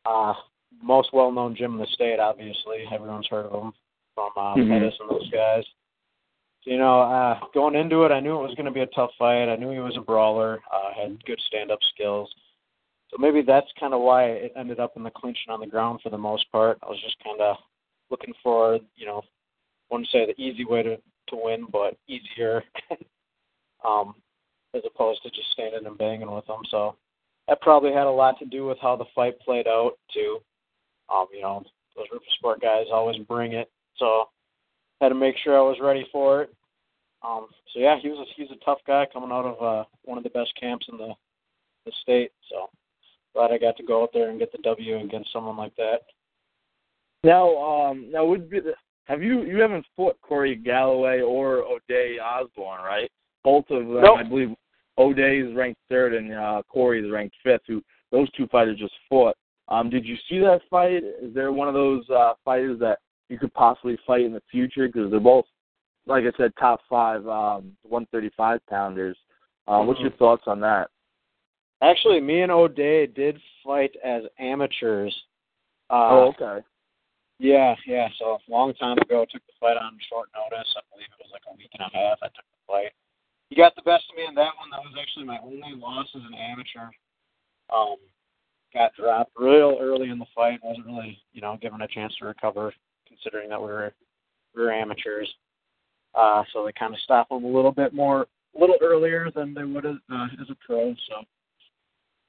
Uh, 0.05 0.33
most 0.81 1.13
well-known 1.13 1.55
gym 1.55 1.73
in 1.73 1.79
the 1.79 1.87
state, 1.87 2.19
obviously. 2.19 2.85
Everyone's 2.91 3.27
heard 3.27 3.45
of 3.45 3.63
him 3.63 3.73
from 4.13 4.31
uh, 4.35 4.55
Mhm. 4.55 4.69
Pettis 4.69 4.99
and 4.99 5.09
those 5.09 5.29
guys. 5.29 5.65
So, 6.63 6.71
you 6.71 6.77
know, 6.77 7.01
uh, 7.01 7.39
going 7.53 7.75
into 7.75 8.03
it, 8.03 8.11
I 8.11 8.19
knew 8.19 8.37
it 8.37 8.43
was 8.43 8.55
going 8.55 8.65
to 8.65 8.71
be 8.71 8.81
a 8.81 8.87
tough 8.87 9.11
fight. 9.17 9.49
I 9.49 9.55
knew 9.55 9.71
he 9.71 9.79
was 9.79 9.97
a 9.97 10.01
brawler, 10.01 10.61
uh, 10.71 10.93
had 10.93 11.23
good 11.25 11.39
stand-up 11.41 11.79
skills. 11.93 12.33
So 13.09 13.17
maybe 13.19 13.41
that's 13.41 13.71
kind 13.79 13.93
of 13.93 14.01
why 14.01 14.25
it 14.25 14.53
ended 14.55 14.79
up 14.79 14.97
in 14.97 15.03
the 15.03 15.11
clinching 15.11 15.51
on 15.51 15.59
the 15.59 15.67
ground 15.67 16.01
for 16.01 16.09
the 16.09 16.17
most 16.17 16.51
part. 16.51 16.79
I 16.83 16.87
was 16.87 16.99
just 17.01 17.17
kind 17.23 17.39
of 17.39 17.57
looking 18.09 18.33
for, 18.43 18.79
you 18.95 19.05
know, 19.05 19.23
wouldn't 19.89 20.09
say 20.09 20.25
the 20.25 20.41
easy 20.41 20.65
way 20.65 20.83
to 20.83 20.97
to 21.29 21.35
win, 21.35 21.65
but 21.71 21.97
easier, 22.07 22.63
um, 23.85 24.15
as 24.75 24.83
opposed 24.85 25.23
to 25.23 25.29
just 25.29 25.51
standing 25.51 25.85
and 25.85 25.97
banging 25.97 26.31
with 26.31 26.45
them. 26.45 26.61
So 26.69 26.95
that 27.47 27.61
probably 27.61 27.91
had 27.91 28.07
a 28.07 28.11
lot 28.11 28.37
to 28.39 28.45
do 28.45 28.65
with 28.65 28.77
how 28.81 28.95
the 28.95 29.05
fight 29.15 29.39
played 29.39 29.67
out 29.67 29.93
too. 30.13 30.39
Um, 31.13 31.25
you 31.33 31.41
know, 31.41 31.63
those 31.95 32.05
Rufus 32.11 32.27
Sport 32.37 32.61
guys 32.61 32.85
always 32.91 33.17
bring 33.27 33.53
it, 33.53 33.69
so 33.97 34.25
had 35.01 35.09
to 35.09 35.15
make 35.15 35.35
sure 35.43 35.57
I 35.57 35.61
was 35.61 35.77
ready 35.81 36.05
for 36.11 36.43
it. 36.43 36.53
Um, 37.23 37.47
so 37.73 37.79
yeah, 37.79 37.97
he 37.99 38.09
was 38.09 38.19
a, 38.19 38.25
he's 38.35 38.51
a 38.51 38.65
tough 38.65 38.79
guy 38.85 39.07
coming 39.11 39.31
out 39.31 39.45
of 39.45 39.61
uh, 39.61 39.85
one 40.03 40.17
of 40.17 40.23
the 40.23 40.29
best 40.29 40.53
camps 40.59 40.85
in 40.89 40.97
the 40.97 41.13
the 41.85 41.91
state. 42.01 42.31
So 42.49 42.69
glad 43.33 43.51
I 43.51 43.57
got 43.57 43.77
to 43.77 43.83
go 43.83 44.03
out 44.03 44.11
there 44.13 44.29
and 44.29 44.39
get 44.39 44.51
the 44.51 44.57
W 44.63 44.97
against 44.97 45.31
someone 45.31 45.57
like 45.57 45.75
that. 45.75 46.01
Now, 47.23 47.57
um, 47.57 48.11
now 48.11 48.25
would 48.25 48.49
be 48.49 48.59
the, 48.59 48.73
have 49.05 49.21
you 49.21 49.43
you 49.43 49.59
haven't 49.59 49.85
fought 49.95 50.17
Corey 50.21 50.55
Galloway 50.55 51.21
or 51.21 51.59
O'Day 51.59 52.17
Osborne, 52.19 52.83
right? 52.83 53.09
Both 53.43 53.65
of 53.69 53.85
them, 53.85 54.01
Nope. 54.01 54.19
I 54.19 54.23
believe. 54.23 54.49
O'Day 54.97 55.39
is 55.39 55.53
ranked 55.53 55.81
third 55.89 56.13
and 56.13 56.33
uh, 56.33 56.61
Corey 56.69 57.05
is 57.05 57.11
ranked 57.11 57.35
fifth. 57.43 57.63
Who 57.67 57.83
those 58.11 58.31
two 58.31 58.47
fighters 58.47 58.79
just 58.79 58.93
fought. 59.09 59.35
Um, 59.67 59.89
did 59.89 60.05
you 60.05 60.15
see 60.29 60.39
that 60.39 60.61
fight? 60.69 61.03
Is 61.03 61.33
there 61.33 61.51
one 61.51 61.67
of 61.67 61.73
those 61.73 62.07
uh, 62.09 62.33
fighters 62.43 62.79
that 62.79 62.99
you 63.29 63.37
could 63.37 63.53
possibly 63.53 63.97
fight 64.05 64.21
in 64.21 64.31
the 64.31 64.41
future? 64.51 64.87
Because 64.87 65.09
they're 65.11 65.19
both, 65.19 65.45
like 66.05 66.23
I 66.23 66.37
said, 66.37 66.51
top 66.59 66.81
five, 66.89 67.21
um, 67.27 67.73
135 67.83 68.59
pounders. 68.69 69.17
Uh, 69.67 69.81
What's 69.81 69.99
your 69.99 70.11
thoughts 70.11 70.43
on 70.45 70.59
that? 70.61 70.89
Actually, 71.81 72.21
me 72.21 72.41
and 72.41 72.51
O'Day 72.51 73.07
did 73.07 73.39
fight 73.63 73.91
as 74.03 74.23
amateurs. 74.39 75.13
Uh, 75.89 76.09
oh, 76.11 76.33
okay. 76.39 76.65
Yeah, 77.39 77.75
yeah. 77.85 78.07
So 78.17 78.37
a 78.39 78.51
long 78.51 78.73
time 78.75 78.97
ago, 78.97 79.25
took 79.29 79.45
the 79.45 79.53
fight 79.59 79.77
on 79.77 79.97
short 80.09 80.29
notice. 80.31 80.71
I 80.77 80.81
believe 80.91 81.11
it 81.11 81.23
was 81.23 81.31
like 81.33 81.43
a 81.51 81.57
week 81.57 81.71
and 81.73 81.83
a 81.83 81.91
half. 81.91 82.19
I 82.21 82.27
took 82.27 82.47
the 82.47 82.63
fight. 82.67 82.91
He 83.49 83.55
got 83.55 83.75
the 83.75 83.83
best 83.83 84.05
of 84.09 84.15
me 84.15 84.25
in 84.27 84.35
that 84.35 84.55
one. 84.57 84.71
That 84.71 84.79
was 84.79 84.95
actually 84.99 85.25
my 85.25 85.39
only 85.43 85.75
loss 85.75 86.07
as 86.15 86.21
an 86.25 86.33
amateur. 86.33 86.89
Um, 87.73 87.97
got 88.73 88.93
dropped 88.95 89.31
real 89.37 89.77
early 89.79 90.09
in 90.09 90.19
the 90.19 90.31
fight. 90.33 90.59
wasn't 90.63 90.85
really, 90.85 91.17
you 91.33 91.41
know, 91.41 91.57
given 91.61 91.81
a 91.81 91.87
chance 91.87 92.15
to 92.19 92.25
recover, 92.25 92.73
considering 93.07 93.49
that 93.49 93.59
we 93.59 93.67
were 93.67 93.93
we 94.55 94.61
were 94.63 94.71
amateurs. 94.71 95.31
Uh, 96.15 96.43
so 96.53 96.65
they 96.65 96.71
kind 96.71 96.93
of 96.93 96.99
stopped 97.01 97.31
him 97.31 97.43
a 97.43 97.47
little 97.47 97.73
bit 97.73 97.93
more, 97.93 98.27
a 98.55 98.59
little 98.59 98.77
earlier 98.81 99.29
than 99.35 99.53
they 99.53 99.63
would 99.65 99.83
have 99.83 99.97
uh, 100.11 100.27
as 100.41 100.49
a 100.49 100.55
pro. 100.65 100.93
So 101.09 101.25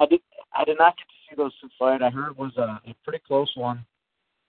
I 0.01 0.07
did 0.07 0.21
I 0.55 0.65
did 0.65 0.79
not 0.79 0.97
get 0.97 1.05
to 1.05 1.15
see 1.31 1.37
those 1.37 1.53
two 1.61 1.69
fight. 1.79 2.03
I 2.03 2.11
heard 2.11 2.33
it 2.33 2.39
was 2.39 2.57
a, 2.57 2.81
a 2.89 2.95
pretty 3.05 3.23
close 3.27 3.53
one. 3.57 3.85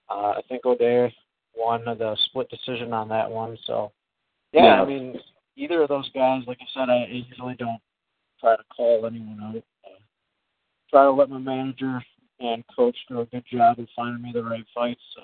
Uh, 0.10 0.34
I 0.38 0.42
think 0.48 0.66
O'Day 0.66 1.14
won 1.56 1.84
the 1.86 2.16
split 2.26 2.50
decision 2.50 2.94
on 2.94 3.10
that 3.10 3.30
one. 3.30 3.58
So, 3.66 3.92
yeah, 4.54 4.66
Yeah. 4.66 4.82
I 4.82 4.86
mean, 4.86 5.20
either 5.56 5.82
of 5.82 5.90
those 5.90 6.10
guys, 6.10 6.44
like 6.48 6.60
I 6.62 6.66
said, 6.74 6.90
I 6.90 7.06
usually 7.06 7.56
don't 7.56 7.82
try 8.40 8.56
to 8.56 8.64
call 8.76 9.06
anyone 9.06 9.42
out. 9.42 9.56
Uh, 9.86 10.00
try 10.90 11.04
to 11.04 11.12
let 11.12 11.30
my 11.30 11.40
manager 11.40 12.02
and 12.40 12.64
coach 12.74 12.96
do 13.10 13.22
a 13.22 13.26
good 13.26 13.44
job 13.52 13.80
of 13.80 13.88
finding 13.96 14.22
me 14.22 14.32
the 14.32 14.44
right 14.44 14.66
fights. 14.74 15.02
So, 15.16 15.24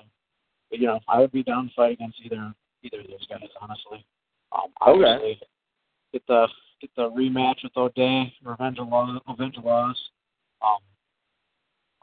but, 0.70 0.80
you 0.80 0.86
know, 0.86 1.00
I 1.08 1.20
would 1.20 1.32
be 1.32 1.42
down 1.42 1.68
to 1.68 1.74
fight 1.74 1.92
against 1.92 2.20
either 2.24 2.52
either 2.82 3.00
of 3.00 3.06
those 3.06 3.26
guys, 3.26 3.48
honestly. 3.60 4.04
Um, 4.52 4.70
Okay. 4.86 5.40
get 6.12 6.26
the 6.26 6.48
get 6.80 6.90
the 6.96 7.10
rematch 7.10 7.62
with 7.62 7.76
O'Day, 7.76 8.34
revenge 8.42 8.78
of 8.78 8.88
law, 8.88 9.18
revenge 9.26 9.56
of 9.56 9.64
loss. 9.64 9.96
Um, 10.60 10.78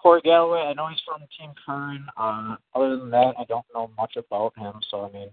Corey 0.02 0.22
Galloway, 0.22 0.62
I 0.62 0.74
know 0.74 0.88
he's 0.88 1.02
from 1.06 1.22
Team 1.38 1.54
Kern. 1.66 2.08
Uh, 2.18 2.56
other 2.74 2.98
than 2.98 3.12
that, 3.12 3.34
I 3.38 3.44
don't 3.48 3.66
know 3.74 3.92
much 3.98 4.16
about 4.18 4.58
him. 4.58 4.74
So 4.90 5.06
I 5.06 5.12
mean, 5.12 5.30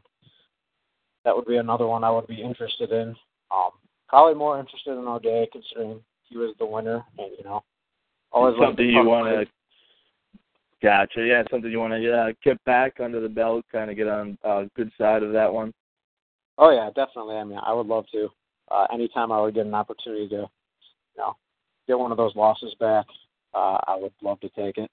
that 1.25 1.35
would 1.35 1.47
be 1.47 1.57
another 1.57 1.87
one 1.87 2.05
I 2.05 2.11
would 2.11 2.27
be 2.27 2.43
interested 2.43 2.93
in. 2.93 3.17
Um, 3.51 3.71
probably 4.09 4.35
more 4.35 4.61
interested 4.61 4.93
in 4.93 5.07
O'Day, 5.07 5.49
considering 5.51 6.01
he 6.25 6.37
was 6.37 6.55
the 6.59 6.67
winner, 6.67 7.03
and 7.19 7.31
you 7.39 7.45
know, 7.45 7.63
always 8.31 8.57
something 8.61 8.87
you 8.87 9.05
want 9.05 9.29
to. 9.29 9.47
Gotcha. 10.83 11.25
Yeah, 11.27 11.43
something 11.51 11.71
you 11.71 11.81
want 11.81 11.95
to 11.95 12.13
uh, 12.13 12.33
get 12.45 12.63
back 12.65 13.01
under 13.01 13.21
the 13.21 13.29
belt, 13.29 13.65
kind 13.73 13.91
of 13.91 13.97
get 13.97 14.07
on 14.07 14.39
uh, 14.45 14.65
good 14.77 14.93
side 14.99 15.23
of 15.23 15.33
that 15.33 15.53
one. 15.53 15.73
Oh 16.59 16.71
yeah, 16.71 16.91
definitely. 16.95 17.37
I 17.37 17.45
mean, 17.45 17.59
I 17.65 17.73
would 17.73 17.87
love 17.87 18.05
to. 18.13 18.29
Uh, 18.71 18.87
anytime 18.93 19.33
I 19.33 19.41
would 19.41 19.55
get 19.55 19.67
an 19.67 19.75
opportunity 19.75 20.29
to, 20.29 20.35
you 20.35 20.49
know, 21.17 21.35
get 21.87 21.99
one 21.99 22.11
of 22.11 22.19
those 22.19 22.37
losses 22.37 22.75
back, 22.79 23.07
uh, 23.59 23.79
I 23.87 23.97
would 23.97 24.13
love 24.23 24.39
to 24.41 24.49
take 24.51 24.79
it. 24.79 24.91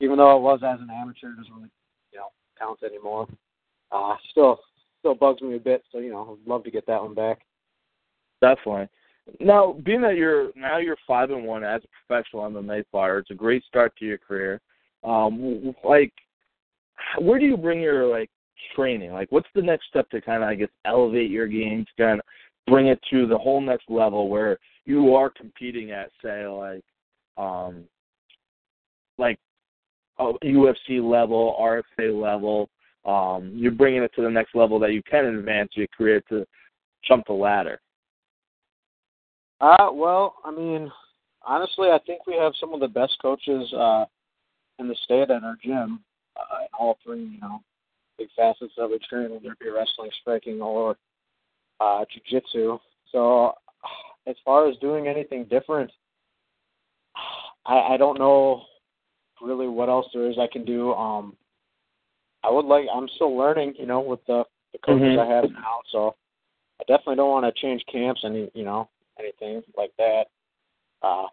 Even 0.00 0.18
though 0.18 0.36
it 0.36 0.42
was 0.42 0.60
as 0.62 0.80
an 0.80 0.90
amateur, 0.90 1.30
it 1.30 1.36
doesn't 1.36 1.54
really, 1.54 1.70
you 2.12 2.18
know, 2.18 2.28
count 2.58 2.82
anymore. 2.82 3.26
Uh, 3.90 4.16
still, 4.30 4.58
still 4.98 5.14
bugs 5.14 5.40
me 5.40 5.56
a 5.56 5.60
bit. 5.60 5.82
So 5.90 5.98
you 5.98 6.10
know, 6.10 6.38
I'd 6.38 6.50
love 6.50 6.64
to 6.64 6.70
get 6.70 6.86
that 6.86 7.02
one 7.02 7.14
back. 7.14 7.40
Definitely. 8.40 8.88
Now, 9.38 9.76
being 9.84 10.02
that 10.02 10.16
you're 10.16 10.50
now 10.56 10.78
you're 10.78 10.96
five 11.06 11.30
and 11.30 11.44
one 11.44 11.64
as 11.64 11.82
a 11.84 12.06
professional 12.06 12.50
MMA 12.50 12.84
fighter, 12.90 13.18
it's 13.18 13.30
a 13.30 13.34
great 13.34 13.64
start 13.64 13.96
to 13.98 14.04
your 14.04 14.18
career. 14.18 14.60
Um, 15.04 15.74
like, 15.84 16.12
where 17.20 17.38
do 17.38 17.46
you 17.46 17.56
bring 17.56 17.80
your 17.80 18.06
like 18.06 18.30
training? 18.74 19.12
Like, 19.12 19.30
what's 19.30 19.48
the 19.54 19.62
next 19.62 19.86
step 19.88 20.10
to 20.10 20.20
kind 20.20 20.42
of 20.42 20.48
I 20.48 20.54
guess 20.56 20.68
elevate 20.84 21.30
your 21.30 21.46
game 21.46 21.84
to 21.84 22.02
kind 22.02 22.18
of 22.18 22.26
bring 22.66 22.88
it 22.88 23.00
to 23.10 23.26
the 23.26 23.38
whole 23.38 23.60
next 23.60 23.88
level 23.88 24.28
where 24.28 24.58
you 24.84 25.14
are 25.14 25.30
competing 25.30 25.92
at, 25.92 26.10
say, 26.22 26.46
like, 26.46 26.82
um, 27.36 27.84
like 29.22 29.38
UFC 30.18 31.02
level, 31.02 31.56
RFA 31.60 32.20
level. 32.20 32.68
Um, 33.04 33.52
you're 33.54 33.72
bringing 33.72 34.02
it 34.02 34.12
to 34.16 34.22
the 34.22 34.30
next 34.30 34.54
level 34.54 34.78
that 34.80 34.92
you 34.92 35.02
can 35.02 35.24
advance 35.24 35.70
your 35.74 35.88
career 35.96 36.22
to 36.28 36.46
jump 37.04 37.26
the 37.26 37.32
ladder. 37.32 37.80
Uh, 39.60 39.90
well, 39.92 40.34
I 40.44 40.50
mean, 40.50 40.90
honestly, 41.42 41.88
I 41.88 41.98
think 42.06 42.26
we 42.26 42.34
have 42.34 42.52
some 42.60 42.74
of 42.74 42.80
the 42.80 42.88
best 42.88 43.16
coaches 43.20 43.72
uh, 43.72 44.04
in 44.78 44.88
the 44.88 44.96
state 45.04 45.30
at 45.30 45.44
our 45.44 45.56
gym. 45.64 46.00
Uh, 46.36 46.62
in 46.62 46.68
all 46.78 46.96
three, 47.04 47.24
you 47.24 47.40
know, 47.40 47.60
big 48.18 48.28
facets 48.34 48.72
that 48.76 48.88
we 48.88 48.98
train, 49.08 49.30
whether 49.30 49.52
it 49.52 49.58
be 49.58 49.68
wrestling, 49.68 50.10
striking, 50.20 50.62
or 50.62 50.96
uh, 51.78 52.04
jiu-jitsu. 52.10 52.78
So, 53.10 53.52
as 54.26 54.36
far 54.44 54.66
as 54.66 54.76
doing 54.78 55.08
anything 55.08 55.44
different, 55.50 55.90
I, 57.66 57.94
I 57.94 57.96
don't 57.98 58.18
know 58.18 58.62
really 59.42 59.68
what 59.68 59.88
else 59.88 60.06
there 60.14 60.30
is 60.30 60.38
I 60.38 60.46
can 60.46 60.64
do. 60.64 60.92
Um, 60.94 61.36
I 62.44 62.50
would 62.50 62.64
like. 62.64 62.86
I'm 62.94 63.08
still 63.14 63.36
learning, 63.36 63.74
you 63.78 63.86
know, 63.86 64.00
with 64.00 64.24
the 64.26 64.44
the 64.72 64.78
coaches 64.78 65.16
Mhm. 65.16 65.18
I 65.18 65.26
have 65.26 65.50
now. 65.52 65.80
So 65.90 66.14
I 66.80 66.84
definitely 66.84 67.16
don't 67.16 67.30
want 67.30 67.44
to 67.44 67.60
change 67.60 67.84
camps 67.86 68.24
any, 68.24 68.50
you 68.54 68.64
know, 68.64 68.88
anything 69.18 69.62
like 69.76 69.92
that. 69.98 70.28
Uh, 71.02 71.26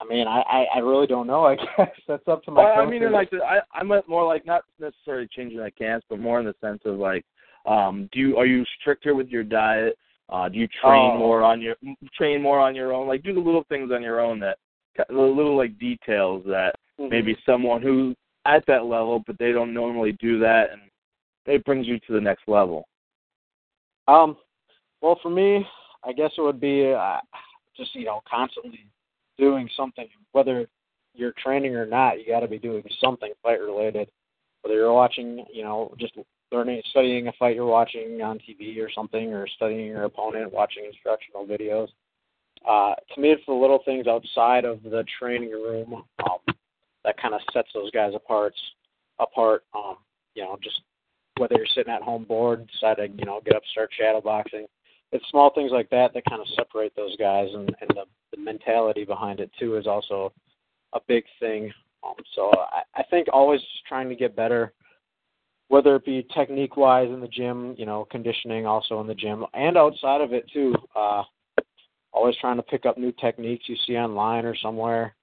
I 0.00 0.04
mean, 0.04 0.26
I, 0.28 0.40
I 0.42 0.66
I 0.76 0.78
really 0.78 1.06
don't 1.06 1.26
know. 1.26 1.44
I 1.44 1.56
guess 1.76 1.90
that's 2.06 2.26
up 2.28 2.42
to 2.44 2.50
my. 2.50 2.62
Well, 2.62 2.86
I 2.86 2.90
mean, 2.90 3.02
in 3.02 3.12
like 3.12 3.30
the, 3.30 3.38
I 3.44 3.60
I 3.72 3.82
meant 3.82 4.08
more 4.08 4.24
like 4.24 4.46
not 4.46 4.62
necessarily 4.78 5.28
changing 5.28 5.58
the 5.58 5.70
camps, 5.70 6.06
but 6.08 6.18
more 6.20 6.38
in 6.40 6.46
the 6.46 6.54
sense 6.60 6.80
of 6.84 6.96
like, 6.98 7.24
um, 7.66 8.08
do 8.12 8.20
you 8.20 8.36
are 8.36 8.46
you 8.46 8.64
stricter 8.80 9.14
with 9.14 9.28
your 9.28 9.44
diet? 9.44 9.96
Uh, 10.30 10.48
do 10.48 10.58
you 10.58 10.68
train 10.82 11.12
Oh. 11.14 11.18
more 11.18 11.42
on 11.42 11.60
your 11.60 11.76
train 12.14 12.40
more 12.42 12.60
on 12.60 12.74
your 12.74 12.92
own? 12.92 13.08
Like 13.08 13.22
do 13.22 13.32
the 13.34 13.40
little 13.40 13.64
things 13.64 13.90
on 13.92 14.02
your 14.02 14.20
own 14.20 14.38
that 14.40 14.58
little 15.08 15.56
like 15.56 15.78
details 15.78 16.44
that 16.46 16.76
Mhm. 16.98 17.10
maybe 17.10 17.36
someone 17.46 17.82
who 17.82 18.14
at 18.44 18.64
that 18.66 18.86
level, 18.86 19.20
but 19.26 19.38
they 19.38 19.52
don't 19.52 19.74
normally 19.74 20.12
do 20.12 20.38
that, 20.38 20.70
and 20.70 20.82
it 21.46 21.64
brings 21.64 21.86
you 21.86 21.98
to 22.00 22.12
the 22.12 22.20
next 22.20 22.48
level. 22.48 22.88
Um, 24.06 24.36
well, 25.00 25.16
for 25.22 25.30
me, 25.30 25.66
I 26.04 26.12
guess 26.12 26.32
it 26.36 26.40
would 26.40 26.60
be 26.60 26.92
uh, 26.92 27.20
just 27.76 27.94
you 27.94 28.04
know 28.04 28.22
constantly 28.28 28.86
doing 29.36 29.68
something, 29.76 30.08
whether 30.32 30.68
you're 31.14 31.32
training 31.32 31.74
or 31.74 31.86
not. 31.86 32.18
You 32.18 32.26
got 32.26 32.40
to 32.40 32.48
be 32.48 32.58
doing 32.58 32.82
something 33.00 33.32
fight 33.42 33.60
related. 33.60 34.10
Whether 34.62 34.76
you're 34.76 34.92
watching, 34.92 35.44
you 35.52 35.62
know, 35.62 35.94
just 35.98 36.14
learning, 36.50 36.82
studying 36.90 37.28
a 37.28 37.32
fight 37.32 37.54
you're 37.54 37.66
watching 37.66 38.20
on 38.22 38.38
TV 38.38 38.78
or 38.80 38.90
something, 38.90 39.32
or 39.32 39.46
studying 39.46 39.86
your 39.86 40.04
opponent, 40.04 40.52
watching 40.52 40.84
instructional 40.84 41.46
videos. 41.46 41.88
Uh, 42.66 42.94
to 43.14 43.20
me, 43.20 43.30
it's 43.30 43.42
the 43.46 43.52
little 43.52 43.80
things 43.84 44.06
outside 44.06 44.64
of 44.64 44.82
the 44.82 45.04
training 45.18 45.50
room 45.50 46.04
um, 46.24 46.54
that 47.04 47.20
kind 47.20 47.34
of 47.34 47.40
sets 47.52 47.68
those 47.74 47.90
guys 47.90 48.12
apart. 48.14 48.54
Apart, 49.20 49.64
um, 49.74 49.96
you 50.34 50.42
know, 50.42 50.56
just 50.62 50.80
whether 51.38 51.56
you're 51.56 51.66
sitting 51.74 51.92
at 51.92 52.02
home 52.02 52.24
bored, 52.24 52.68
decide 52.68 52.96
to 52.96 53.08
you 53.08 53.24
know 53.24 53.40
get 53.44 53.56
up, 53.56 53.62
start 53.72 53.90
shadow 53.98 54.20
boxing. 54.20 54.66
It's 55.10 55.24
small 55.30 55.50
things 55.54 55.72
like 55.72 55.88
that 55.90 56.12
that 56.14 56.24
kind 56.28 56.40
of 56.40 56.48
separate 56.54 56.92
those 56.96 57.16
guys, 57.16 57.48
and 57.52 57.74
and 57.80 57.90
the, 57.90 58.04
the 58.34 58.42
mentality 58.42 59.04
behind 59.04 59.40
it 59.40 59.50
too 59.58 59.76
is 59.76 59.86
also 59.86 60.32
a 60.92 61.00
big 61.06 61.24
thing. 61.40 61.72
Um, 62.06 62.14
so 62.34 62.50
I, 62.54 63.00
I 63.00 63.02
think 63.04 63.28
always 63.32 63.60
trying 63.88 64.08
to 64.08 64.14
get 64.14 64.36
better, 64.36 64.72
whether 65.68 65.96
it 65.96 66.04
be 66.04 66.26
technique 66.34 66.76
wise 66.76 67.08
in 67.08 67.20
the 67.20 67.28
gym, 67.28 67.74
you 67.78 67.86
know, 67.86 68.06
conditioning 68.10 68.66
also 68.66 69.00
in 69.00 69.06
the 69.06 69.14
gym, 69.14 69.44
and 69.54 69.76
outside 69.76 70.20
of 70.20 70.32
it 70.32 70.48
too. 70.52 70.74
Uh, 70.94 71.22
always 72.12 72.36
trying 72.40 72.56
to 72.56 72.62
pick 72.62 72.86
up 72.86 72.98
new 72.98 73.12
techniques 73.12 73.68
you 73.68 73.76
see 73.86 73.96
online 73.96 74.44
or 74.44 74.56
somewhere. 74.56 75.14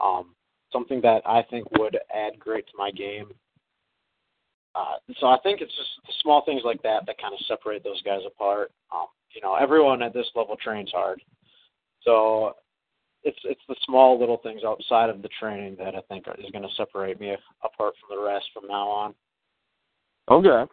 Um, 0.00 0.34
something 0.72 1.00
that 1.02 1.22
I 1.26 1.42
think 1.50 1.66
would 1.78 1.98
add 2.14 2.38
great 2.38 2.66
to 2.66 2.72
my 2.76 2.90
game. 2.90 3.32
Uh, 4.74 4.96
so 5.18 5.26
I 5.26 5.38
think 5.42 5.60
it's 5.60 5.74
just 5.74 5.88
the 6.06 6.12
small 6.22 6.44
things 6.44 6.62
like 6.64 6.82
that 6.82 7.06
that 7.06 7.20
kind 7.20 7.34
of 7.34 7.40
separate 7.46 7.82
those 7.82 8.02
guys 8.02 8.20
apart. 8.26 8.70
Um, 8.92 9.06
you 9.34 9.40
know, 9.40 9.54
everyone 9.54 10.02
at 10.02 10.12
this 10.12 10.26
level 10.34 10.56
trains 10.62 10.90
hard, 10.92 11.20
so 12.02 12.54
it's 13.24 13.38
it's 13.44 13.60
the 13.68 13.76
small 13.84 14.18
little 14.20 14.38
things 14.38 14.62
outside 14.64 15.10
of 15.10 15.22
the 15.22 15.28
training 15.40 15.76
that 15.78 15.94
I 15.94 16.00
think 16.08 16.26
is 16.38 16.50
going 16.52 16.62
to 16.62 16.74
separate 16.76 17.18
me 17.18 17.34
apart 17.64 17.94
from 18.00 18.16
the 18.16 18.22
rest 18.22 18.46
from 18.54 18.68
now 18.68 18.88
on. 18.88 19.14
Okay. 20.30 20.70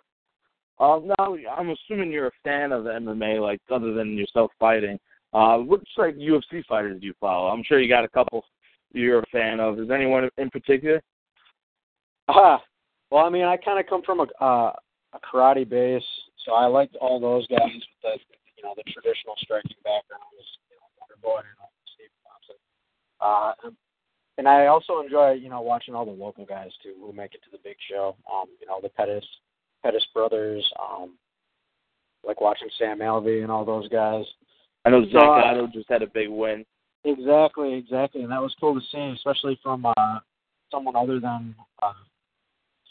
Um, 0.77 1.07
now 1.17 1.38
I'm 1.57 1.69
assuming 1.69 2.12
you're 2.12 2.27
a 2.27 2.41
fan 2.43 2.71
of 2.71 2.83
the 2.83 2.91
MMA, 2.91 3.41
like 3.41 3.62
other 3.71 3.93
than 3.93 4.17
yourself 4.17 4.51
fighting. 4.59 5.00
Uh, 5.36 5.58
which 5.58 5.84
like 5.98 6.15
UFC 6.15 6.65
fighters 6.65 7.01
do 7.01 7.08
you 7.08 7.13
follow? 7.20 7.50
I'm 7.50 7.62
sure 7.62 7.82
you 7.82 7.89
got 7.89 8.06
a 8.06 8.10
couple 8.10 8.46
you're 8.94 9.20
a 9.20 9.25
fan 9.34 9.60
of. 9.60 9.77
Is 9.77 9.89
anyone 9.92 10.30
in 10.38 10.50
particular? 10.50 11.01
Ah, 12.30 12.63
well, 13.12 13.25
I 13.25 13.30
mean, 13.30 13.44
I 13.44 13.58
kind 13.58 13.77
of 13.77 13.86
come 13.86 14.01
from 14.01 14.22
a 14.22 14.44
uh, 14.44 14.72
a 15.13 15.20
karate 15.20 15.68
base, 15.68 16.03
so 16.46 16.53
I 16.53 16.68
liked 16.68 16.96
all 16.96 17.20
those 17.20 17.46
guys 17.48 17.59
with 17.59 17.83
the 18.01 18.12
you 18.55 18.64
know 18.64 18.74
the 18.77 18.90
traditional 18.90 19.36
striking 19.40 19.75
backgrounds, 19.83 20.48
you 20.70 20.77
know, 20.77 20.88
Wonder 21.01 21.20
Boy 21.22 21.40
and 21.40 21.59
all 21.59 21.72
Steve 21.94 22.07
Thompson. 22.24 22.55
Uh, 23.20 23.72
and 24.38 24.48
I 24.48 24.68
also 24.68 25.01
enjoy 25.01 25.31
you 25.31 25.50
know 25.50 25.59
watching 25.59 25.96
all 25.96 26.05
the 26.05 26.12
local 26.12 26.46
guys 26.46 26.72
too 26.81 26.96
who 27.01 27.12
make 27.12 27.36
it 27.36 27.42
to 27.44 27.51
the 27.51 27.59
big 27.62 27.75
show. 27.92 28.16
Um, 28.31 28.46
you 28.62 28.68
know, 28.68 28.79
the 28.81 28.88
Pettis 28.88 29.25
Pettis 29.83 30.05
brothers, 30.14 30.66
um, 30.79 31.18
like 32.25 32.40
watching 32.40 32.70
Sam 32.79 33.00
Alvey 33.00 33.44
and 33.44 33.51
all 33.51 33.66
those 33.66 33.90
guys. 33.90 34.24
I 34.85 34.91
know 34.91 35.03
Zak 35.11 35.15
Ottow 35.15 35.67
just 35.74 35.89
had 35.89 36.03
a 36.03 36.07
big 36.07 36.29
win. 36.29 36.63
Exactly, 37.03 37.74
exactly, 37.74 38.21
and 38.21 38.31
that 38.31 38.41
was 38.41 38.55
cool 38.59 38.75
to 38.75 38.81
see, 38.91 39.13
especially 39.15 39.59
from 39.61 39.85
uh, 39.85 40.19
someone 40.71 40.95
other 40.95 41.19
than 41.19 41.55
uh, 41.81 41.93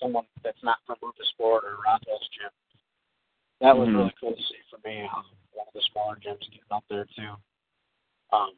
someone 0.01 0.25
that's 0.43 0.63
not 0.63 0.79
from 0.87 0.97
Roufusport 1.03 1.63
or 1.63 1.79
Rothwell's 1.85 2.29
gym. 2.37 2.51
That 3.61 3.77
was 3.77 3.89
Mhm. 3.89 3.97
really 3.97 4.15
cool 4.21 4.35
to 4.35 4.43
see 4.43 4.59
for 4.69 4.79
me. 4.87 5.03
Um, 5.03 5.25
one 5.53 5.67
of 5.69 5.73
the 5.73 5.83
smaller 5.93 6.17
gyms 6.17 6.41
getting 6.41 6.61
up 6.71 6.85
there 6.89 7.07
too. 7.17 7.35
Um, 8.33 8.53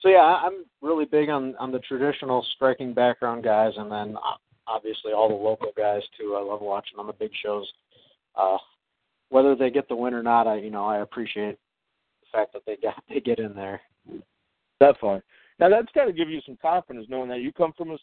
so 0.00 0.08
yeah, 0.08 0.24
I- 0.24 0.46
I'm 0.46 0.64
really 0.80 1.04
big 1.04 1.28
on 1.28 1.56
on 1.56 1.70
the 1.70 1.78
traditional 1.80 2.42
striking 2.42 2.94
background 2.94 3.44
guys, 3.44 3.76
and 3.76 3.92
then 3.92 4.16
uh, 4.16 4.36
obviously 4.66 5.12
all 5.12 5.28
the 5.28 5.34
local 5.34 5.72
guys 5.76 6.02
too. 6.18 6.36
I 6.36 6.40
love 6.40 6.62
watching 6.62 6.98
on 6.98 7.06
the 7.06 7.12
big 7.12 7.34
shows. 7.34 7.70
Uh, 8.34 8.58
whether 9.28 9.54
they 9.54 9.70
get 9.70 9.88
the 9.88 9.96
win 9.96 10.14
or 10.14 10.22
not, 10.22 10.46
I 10.46 10.56
you 10.56 10.70
know 10.70 10.86
I 10.86 10.98
appreciate 10.98 11.58
fact 12.32 12.52
that 12.52 12.62
they 12.66 12.76
got 12.76 13.02
they 13.08 13.20
get 13.20 13.38
in 13.38 13.54
there. 13.54 13.80
Definitely. 14.80 15.22
Now 15.58 15.68
that's 15.68 15.92
got 15.94 16.06
to 16.06 16.12
give 16.12 16.30
you 16.30 16.40
some 16.46 16.56
confidence 16.60 17.06
knowing 17.08 17.28
that 17.28 17.40
you 17.40 17.52
come 17.52 17.72
from 17.76 17.90
a, 17.90 17.98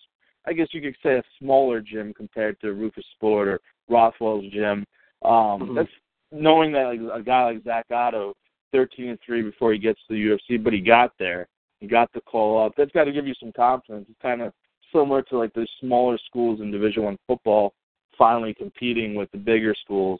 I 0.45 0.53
guess 0.53 0.67
you 0.71 0.81
could 0.81 0.95
say 1.01 1.15
a 1.15 1.23
smaller 1.39 1.81
gym 1.81 2.13
compared 2.13 2.59
to 2.61 2.73
Rufus 2.73 3.05
Sport 3.15 3.47
or 3.47 3.59
Rothwell's 3.89 4.45
gym. 4.51 4.85
Um, 5.23 5.61
Mhm. 5.61 5.75
That's 5.75 5.89
knowing 6.31 6.71
that 6.73 6.83
like, 6.83 6.99
a 7.21 7.23
guy 7.23 7.45
like 7.45 7.63
Zak 7.63 7.87
Ottow, 7.89 8.33
13 8.71 9.09
and 9.09 9.19
three 9.25 9.41
before 9.41 9.73
he 9.73 9.79
gets 9.79 9.99
to 10.07 10.13
the 10.13 10.21
UFC, 10.21 10.63
but 10.63 10.73
he 10.73 10.79
got 10.81 11.13
there, 11.17 11.47
he 11.79 11.87
got 11.87 12.11
the 12.13 12.21
call 12.21 12.63
up. 12.63 12.73
That's 12.75 12.91
got 12.91 13.05
to 13.05 13.11
give 13.11 13.25
you 13.25 13.33
some 13.39 13.51
confidence. 13.51 14.05
It's 14.09 14.21
kind 14.21 14.41
of 14.41 14.53
similar 14.91 15.21
to 15.23 15.37
like 15.37 15.53
the 15.53 15.67
smaller 15.79 16.17
schools 16.27 16.61
in 16.61 16.71
Division 16.71 17.03
One 17.03 17.17
football 17.27 17.73
finally 18.17 18.53
competing 18.53 19.15
with 19.15 19.31
the 19.31 19.37
bigger 19.37 19.75
schools. 19.83 20.19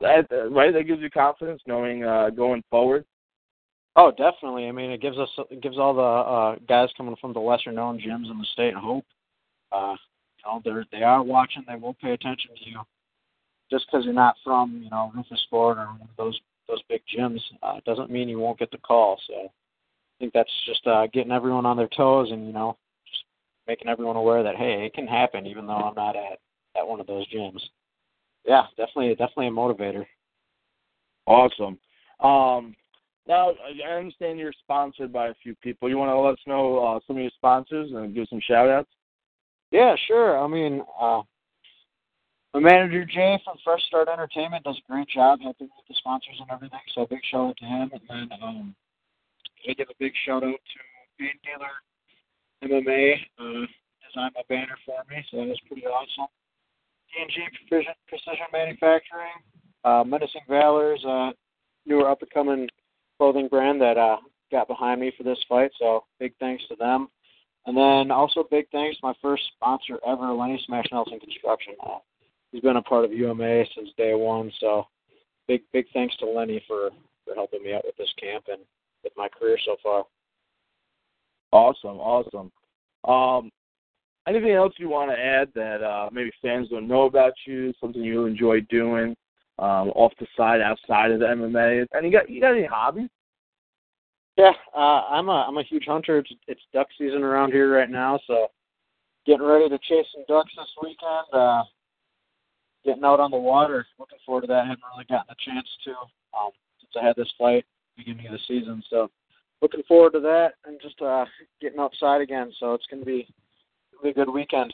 That 0.00 0.26
right? 0.50 0.72
That 0.72 0.84
gives 0.84 1.02
you 1.02 1.10
confidence 1.10 1.62
knowing 1.66 2.04
uh, 2.04 2.30
going 2.30 2.62
forward. 2.70 3.04
Oh, 3.96 4.10
definitely. 4.10 4.66
I 4.68 4.72
mean, 4.72 4.90
it 4.90 5.02
gives 5.02 5.18
us 5.18 5.28
it 5.50 5.60
gives 5.60 5.78
all 5.78 5.94
the 5.94 6.00
uh, 6.00 6.56
guys 6.68 6.88
coming 6.96 7.16
from 7.20 7.32
the 7.32 7.40
lesser 7.40 7.72
known 7.72 7.98
gyms 7.98 8.30
in 8.30 8.38
the 8.38 8.46
state 8.52 8.74
hope. 8.74 9.04
Uh, 9.72 9.96
you 10.38 10.52
know, 10.52 10.60
they're 10.64 10.86
they 10.92 11.02
are 11.02 11.22
watching. 11.22 11.64
They 11.66 11.74
will 11.74 11.94
pay 11.94 12.12
attention 12.12 12.50
to 12.62 12.70
you. 12.70 12.80
Just 13.70 13.86
because 13.86 14.04
you're 14.04 14.14
not 14.14 14.36
from 14.44 14.80
you 14.82 14.90
know 14.90 15.12
Roufusport 15.16 15.76
or 15.76 15.86
one 15.86 16.02
of 16.02 16.16
those 16.16 16.40
those 16.68 16.82
big 16.88 17.02
gyms 17.16 17.40
uh, 17.62 17.80
doesn't 17.84 18.10
mean 18.10 18.28
you 18.28 18.38
won't 18.38 18.58
get 18.58 18.70
the 18.70 18.78
call. 18.78 19.20
So 19.26 19.34
I 19.46 19.48
think 20.18 20.32
that's 20.32 20.50
just 20.66 20.86
uh, 20.86 21.08
getting 21.12 21.32
everyone 21.32 21.66
on 21.66 21.76
their 21.76 21.88
toes 21.88 22.30
and 22.30 22.46
you 22.46 22.52
know 22.52 22.76
just 23.10 23.24
making 23.66 23.88
everyone 23.88 24.16
aware 24.16 24.42
that 24.44 24.56
hey, 24.56 24.86
it 24.86 24.94
can 24.94 25.06
happen 25.06 25.46
even 25.46 25.66
though 25.66 25.72
I'm 25.72 25.94
not 25.94 26.16
at 26.16 26.38
at 26.76 26.86
one 26.86 27.00
of 27.00 27.08
those 27.08 27.28
gyms. 27.28 27.60
Yeah, 28.46 28.66
definitely 28.76 29.10
definitely 29.10 29.48
a 29.48 29.50
motivator. 29.50 30.06
Awesome. 31.26 31.78
Um, 32.20 32.74
now, 33.30 33.52
I 33.86 33.92
understand 33.92 34.40
you're 34.40 34.52
sponsored 34.58 35.12
by 35.12 35.28
a 35.28 35.34
few 35.40 35.54
people. 35.62 35.88
You 35.88 35.98
want 35.98 36.10
to 36.10 36.18
let 36.18 36.32
us 36.32 36.46
know 36.48 36.84
uh, 36.84 36.98
some 37.06 37.14
of 37.16 37.22
your 37.22 37.30
sponsors 37.36 37.90
and 37.94 38.12
give 38.12 38.26
some 38.28 38.40
shout 38.40 38.68
outs? 38.68 38.90
Yeah, 39.70 39.94
sure. 40.08 40.36
I 40.36 40.48
mean, 40.48 40.82
uh, 41.00 41.22
my 42.52 42.58
manager 42.58 43.04
Jay 43.04 43.38
from 43.44 43.56
Fresh 43.62 43.84
Start 43.86 44.08
Entertainment 44.08 44.64
does 44.64 44.76
a 44.76 44.92
great 44.92 45.08
job 45.08 45.38
helping 45.40 45.68
with 45.68 45.86
the 45.88 45.94
sponsors 45.98 46.40
and 46.40 46.50
everything. 46.50 46.80
So 46.92 47.02
a 47.02 47.06
big 47.06 47.20
shout 47.30 47.50
out 47.50 47.56
to 47.58 47.64
him. 47.64 47.90
And 47.92 48.02
then 48.08 48.38
um, 48.42 48.74
I 49.68 49.74
give 49.74 49.86
a 49.88 49.98
big 50.00 50.12
shout 50.26 50.42
out 50.42 50.50
to 50.50 50.78
Pain 51.16 51.38
Dealer 51.46 52.82
MMA. 52.82 53.14
Uh, 53.38 53.66
designed 54.10 54.34
my 54.34 54.42
banner 54.48 54.76
for 54.84 54.98
me, 55.08 55.24
so 55.30 55.36
that 55.36 55.46
was 55.46 55.60
pretty 55.68 55.86
awesome. 55.86 56.26
D&G 57.14 57.46
Precision, 57.68 57.94
Precision 58.08 58.50
Manufacturing, 58.52 59.38
uh, 59.84 60.02
Menacing 60.04 60.42
Valors, 60.48 61.04
uh, 61.06 61.30
newer 61.86 62.10
up 62.10 62.22
and 62.22 62.30
coming 62.30 62.68
clothing 63.20 63.48
brand 63.48 63.78
that 63.82 63.98
uh, 63.98 64.16
got 64.50 64.66
behind 64.66 64.98
me 64.98 65.12
for 65.14 65.24
this 65.24 65.38
fight. 65.46 65.70
So 65.78 66.04
big 66.18 66.32
thanks 66.40 66.64
to 66.68 66.76
them. 66.76 67.08
And 67.66 67.76
then 67.76 68.10
also 68.10 68.46
big 68.50 68.66
thanks 68.72 68.98
to 68.98 69.06
my 69.06 69.12
first 69.20 69.42
sponsor 69.54 69.98
ever, 70.06 70.32
Lenny 70.32 70.62
Smash 70.64 70.86
Nelson 70.90 71.20
Construction. 71.20 71.74
Uh, 71.84 71.98
he's 72.50 72.62
been 72.62 72.76
a 72.76 72.82
part 72.82 73.04
of 73.04 73.12
UMA 73.12 73.64
since 73.76 73.90
day 73.98 74.14
one, 74.14 74.50
so 74.58 74.86
big 75.46 75.60
big 75.74 75.84
thanks 75.92 76.16
to 76.16 76.26
Lenny 76.26 76.64
for 76.66 76.88
for 77.26 77.34
helping 77.34 77.62
me 77.62 77.74
out 77.74 77.84
with 77.84 77.96
this 77.98 78.08
camp 78.18 78.44
and 78.48 78.62
with 79.04 79.12
my 79.18 79.28
career 79.28 79.58
so 79.66 79.76
far. 79.82 80.04
Awesome, 81.52 81.98
awesome. 81.98 82.50
Um, 83.04 83.50
anything 84.26 84.52
else 84.52 84.72
you 84.78 84.88
want 84.88 85.10
to 85.10 85.18
add 85.18 85.50
that 85.54 85.82
uh, 85.82 86.08
maybe 86.10 86.30
fans 86.40 86.70
don't 86.70 86.88
know 86.88 87.02
about 87.02 87.34
you? 87.46 87.74
Something 87.82 88.02
you 88.02 88.24
enjoy 88.24 88.62
doing 88.70 89.14
um, 89.60 89.90
off 89.90 90.12
the 90.18 90.26
side, 90.36 90.60
outside 90.60 91.10
of 91.10 91.20
the 91.20 91.26
MMA? 91.26 91.86
And 91.92 92.06
you 92.06 92.12
got 92.12 92.28
you 92.28 92.40
got 92.40 92.56
any 92.56 92.66
hobbies? 92.66 93.08
Yeah, 94.36 94.52
uh, 94.74 95.02
I'm 95.10 95.28
a 95.28 95.44
I'm 95.46 95.58
a 95.58 95.62
huge 95.62 95.84
hunter. 95.86 96.18
It's, 96.18 96.30
it's 96.48 96.60
duck 96.72 96.88
season 96.98 97.22
around 97.22 97.52
here 97.52 97.76
right 97.76 97.90
now, 97.90 98.18
so 98.26 98.48
getting 99.26 99.46
ready 99.46 99.68
to 99.68 99.78
chase 99.78 100.06
some 100.14 100.24
ducks 100.28 100.52
this 100.56 100.68
weekend. 100.82 101.26
Uh, 101.32 101.62
getting 102.84 103.04
out 103.04 103.20
on 103.20 103.30
the 103.30 103.36
water. 103.36 103.86
Looking 103.98 104.18
forward 104.24 104.42
to 104.42 104.46
that. 104.48 104.64
I 104.64 104.68
haven't 104.68 104.84
really 104.94 105.04
gotten 105.04 105.30
a 105.30 105.50
chance 105.50 105.68
to 105.84 105.90
um, 106.38 106.50
since 106.80 106.92
I 107.00 107.06
had 107.06 107.16
this 107.16 107.32
flight 107.36 107.64
beginning 107.96 108.26
of 108.26 108.32
the 108.32 108.38
season. 108.48 108.82
So 108.88 109.10
looking 109.60 109.82
forward 109.86 110.12
to 110.14 110.20
that 110.20 110.54
and 110.64 110.80
just 110.80 111.00
uh, 111.02 111.24
getting 111.60 111.80
outside 111.80 112.20
again. 112.20 112.52
So 112.58 112.74
it's 112.74 112.86
gonna 112.90 113.04
be 113.04 113.28
gonna 113.92 114.02
be 114.02 114.20
a 114.20 114.24
good 114.24 114.32
weekend. 114.32 114.72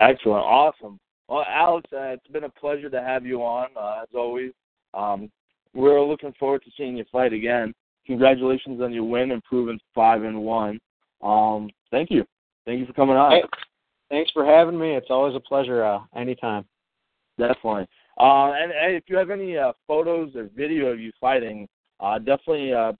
Excellent, 0.00 0.44
awesome. 0.44 1.00
Well, 1.28 1.44
Alex, 1.48 1.88
uh, 1.92 2.14
it's 2.14 2.26
been 2.28 2.44
a 2.44 2.48
pleasure 2.48 2.88
to 2.88 3.00
have 3.02 3.26
you 3.26 3.42
on 3.42 3.68
uh, 3.76 4.02
as 4.02 4.08
always. 4.14 4.52
Um, 4.94 5.30
we're 5.74 6.02
looking 6.02 6.32
forward 6.38 6.62
to 6.64 6.70
seeing 6.76 6.96
you 6.96 7.04
fight 7.12 7.32
again. 7.32 7.74
Congratulations 8.06 8.80
on 8.80 8.92
your 8.92 9.04
win, 9.04 9.30
improving 9.30 9.78
five 9.94 10.22
and 10.22 10.40
one. 10.40 10.80
Um, 11.22 11.68
thank 11.90 12.10
you, 12.10 12.24
thank 12.64 12.80
you 12.80 12.86
for 12.86 12.94
coming 12.94 13.16
on. 13.16 13.32
Hey, 13.32 13.42
thanks 14.08 14.30
for 14.32 14.46
having 14.46 14.78
me. 14.78 14.94
It's 14.94 15.10
always 15.10 15.36
a 15.36 15.40
pleasure. 15.40 15.84
Uh, 15.84 16.00
anytime. 16.16 16.64
Definitely. 17.38 17.86
Uh, 18.18 18.52
and, 18.52 18.72
and 18.72 18.96
if 18.96 19.04
you 19.06 19.16
have 19.16 19.30
any 19.30 19.56
uh, 19.56 19.72
photos 19.86 20.34
or 20.34 20.48
video 20.56 20.86
of 20.86 20.98
you 20.98 21.12
fighting, 21.20 21.68
uh, 22.00 22.18
definitely 22.18 22.72
uh, 22.72 22.92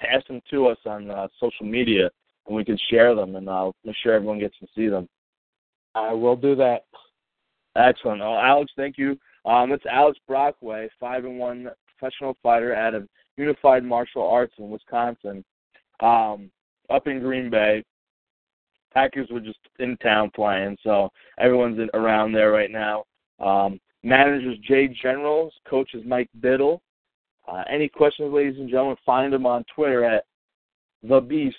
pass 0.00 0.22
them 0.28 0.40
to 0.50 0.68
us 0.68 0.78
on 0.86 1.10
uh, 1.10 1.26
social 1.40 1.66
media, 1.66 2.10
and 2.46 2.54
we 2.54 2.64
can 2.64 2.78
share 2.88 3.14
them, 3.14 3.36
and 3.36 3.48
I'll 3.48 3.74
make 3.84 3.96
sure 4.02 4.12
everyone 4.12 4.38
gets 4.38 4.56
to 4.60 4.66
see 4.76 4.88
them. 4.88 5.08
I 5.94 6.12
will 6.12 6.36
do 6.36 6.54
that. 6.56 6.84
Excellent. 7.76 8.20
Oh, 8.20 8.38
Alex, 8.42 8.72
thank 8.76 8.98
you. 8.98 9.18
Um, 9.44 9.72
it's 9.72 9.84
Alex 9.90 10.18
Brockway, 10.26 10.88
five 10.98 11.24
and 11.24 11.38
one 11.38 11.68
professional 11.98 12.36
fighter 12.42 12.74
out 12.74 12.94
of 12.94 13.08
Unified 13.36 13.84
Martial 13.84 14.26
Arts 14.26 14.54
in 14.58 14.70
Wisconsin, 14.70 15.44
um, 16.00 16.50
up 16.90 17.06
in 17.06 17.20
Green 17.20 17.48
Bay. 17.48 17.84
Packers 18.92 19.28
were 19.30 19.40
just 19.40 19.58
in 19.78 19.96
town 19.98 20.30
playing, 20.34 20.76
so 20.82 21.10
everyone's 21.38 21.78
in, 21.78 21.88
around 21.94 22.32
there 22.32 22.50
right 22.50 22.70
now. 22.70 23.04
Um, 23.38 23.80
managers 24.02 24.58
Jay 24.66 24.88
Generals, 24.88 25.52
coaches 25.68 26.02
Mike 26.04 26.28
Biddle. 26.40 26.82
Uh, 27.50 27.62
any 27.70 27.88
questions, 27.88 28.32
ladies 28.32 28.58
and 28.58 28.68
gentlemen, 28.68 28.96
find 29.06 29.32
them 29.32 29.46
on 29.46 29.64
Twitter 29.74 30.04
at 30.04 30.24
the 31.02 31.20
Beast 31.20 31.56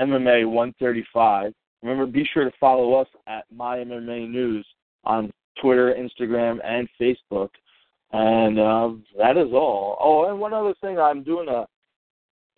MMA 0.00 0.46
135. 0.46 1.52
Remember, 1.82 2.06
be 2.06 2.28
sure 2.32 2.44
to 2.44 2.56
follow 2.58 2.94
us 2.94 3.08
at 3.26 3.44
My 3.54 3.78
MMA 3.78 4.28
News 4.30 4.66
on 5.04 5.30
Twitter, 5.60 5.94
Instagram, 5.94 6.58
and 6.64 6.88
Facebook. 7.00 7.50
And 8.12 8.58
uh, 8.58 8.90
that 9.18 9.36
is 9.36 9.52
all. 9.52 9.96
Oh, 10.00 10.30
and 10.30 10.40
one 10.40 10.54
other 10.54 10.74
thing, 10.80 10.98
I'm 10.98 11.22
doing 11.22 11.48
a, 11.48 11.66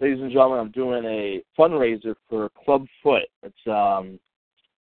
ladies 0.00 0.20
and 0.20 0.30
gentlemen, 0.30 0.60
I'm 0.60 0.70
doing 0.70 1.04
a 1.04 1.42
fundraiser 1.58 2.14
for 2.28 2.50
Club 2.64 2.86
Foot. 3.02 3.24
It's 3.42 3.66
um, 3.66 4.18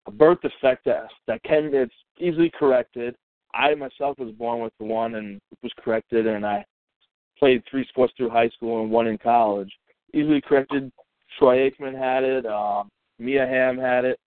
a 0.07 0.11
birth 0.11 0.39
defect 0.43 0.85
that 0.85 1.07
that 1.27 1.43
can 1.45 1.71
it's 1.73 1.95
easily 2.19 2.53
corrected. 2.59 3.15
I 3.55 3.75
myself 3.75 4.19
was 4.19 4.33
born 4.33 4.61
with 4.61 4.73
one 4.79 5.15
and 5.15 5.41
was 5.63 5.73
corrected, 5.83 6.27
and 6.27 6.47
I 6.47 6.65
played 7.39 7.63
three 7.71 7.87
sports 7.89 8.13
through 8.17 8.31
high 8.31 8.51
school 8.51 8.83
and 8.83 8.91
one 8.91 9.07
in 9.07 9.19
college. 9.19 9.73
Easily 10.13 10.41
corrected. 10.41 10.93
Troy 11.39 11.71
Aikman 11.71 11.99
had 11.99 12.23
it. 12.23 12.45
Uh, 12.45 12.85
Mia 13.19 13.47
Hamm 13.47 13.79
had 13.79 14.05
it, 14.05 14.19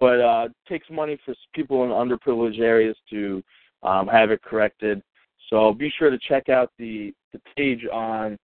but 0.00 0.20
uh, 0.20 0.46
it 0.46 0.52
takes 0.68 0.88
money 0.90 1.18
for 1.24 1.34
people 1.54 1.84
in 1.84 1.90
underprivileged 1.90 2.60
areas 2.60 2.96
to 3.10 3.42
um, 3.82 4.06
have 4.08 4.30
it 4.30 4.42
corrected. 4.42 5.02
So 5.50 5.72
be 5.72 5.92
sure 5.98 6.10
to 6.10 6.18
check 6.18 6.48
out 6.48 6.70
the 6.78 7.12
the 7.32 7.40
page 7.56 7.86
on 7.92 8.38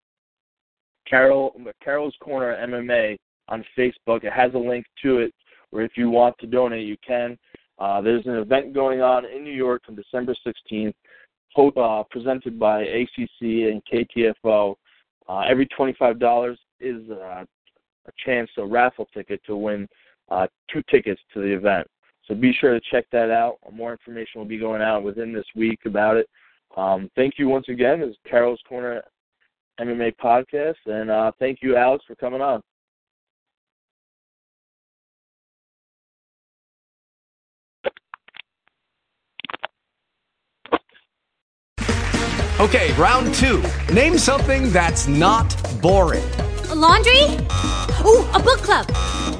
Carroll 1.09 1.55
Carroll's 1.83 2.15
Corner 2.21 2.57
MMA 2.67 3.17
on 3.49 3.65
Facebook. 3.77 4.25
It 4.25 4.33
has 4.33 4.55
a 4.55 4.59
link 4.59 4.87
to 5.03 5.19
it 5.19 5.35
where 5.71 5.85
if 5.85 5.93
you 5.97 6.11
want 6.11 6.37
to 6.39 6.47
donate, 6.47 6.87
you 6.87 6.97
can. 7.07 7.39
Uh, 7.79 8.01
there's 8.01 8.27
an 8.27 8.37
event 8.37 8.75
going 8.75 9.01
on 9.01 9.25
in 9.25 9.43
New 9.43 9.53
York 9.53 9.83
on 9.89 9.95
December 9.95 10.35
16th, 10.47 10.93
uh, 11.59 12.03
presented 12.11 12.59
by 12.59 12.83
ACC 12.83 13.41
and 13.41 13.83
KTFO. 13.91 14.75
Uh, 15.29 15.41
every 15.49 15.67
$25 15.79 16.57
is 16.81 17.11
uh, 17.11 17.45
a 18.07 18.13
chance, 18.25 18.51
a 18.59 18.67
raffle 18.67 19.09
ticket 19.15 19.41
to 19.47 19.57
win 19.57 19.89
uh, 20.31 20.47
two 20.73 20.83
tickets 20.91 21.21
to 21.35 21.41
the 21.41 21.53
event. 21.55 21.87
So 22.27 22.35
be 22.35 22.53
sure 22.53 22.73
to 22.73 22.81
check 22.91 23.07
that 23.13 23.31
out. 23.31 23.57
More 23.73 23.93
information 23.93 24.41
will 24.41 24.45
be 24.45 24.59
going 24.59 24.83
out 24.83 25.03
within 25.03 25.33
this 25.33 25.47
week 25.57 25.81
about 25.85 26.17
it. 26.17 26.29
Um, 26.77 27.11
thank 27.17 27.35
you 27.39 27.49
once 27.49 27.69
again. 27.69 28.01
This 28.01 28.11
is 28.11 28.17
Carroll's 28.29 28.61
Corner 28.69 29.03
MMA 29.81 30.15
podcast, 30.23 30.77
and 30.87 31.11
uh, 31.11 31.33
thank 31.39 31.59
you, 31.63 31.77
Alex, 31.77 32.05
for 32.07 32.15
coming 32.15 32.41
on. 32.41 32.63
Okay, 42.61 42.93
round 42.99 43.35
two. 43.35 43.63
Name 43.91 44.19
something 44.19 44.71
that's 44.71 45.09
not 45.09 45.57
boring. 45.81 46.23
A 46.69 46.75
laundry? 46.75 47.23
Ooh, 48.05 48.29
a 48.35 48.39
book 48.39 48.61
club. 48.61 49.40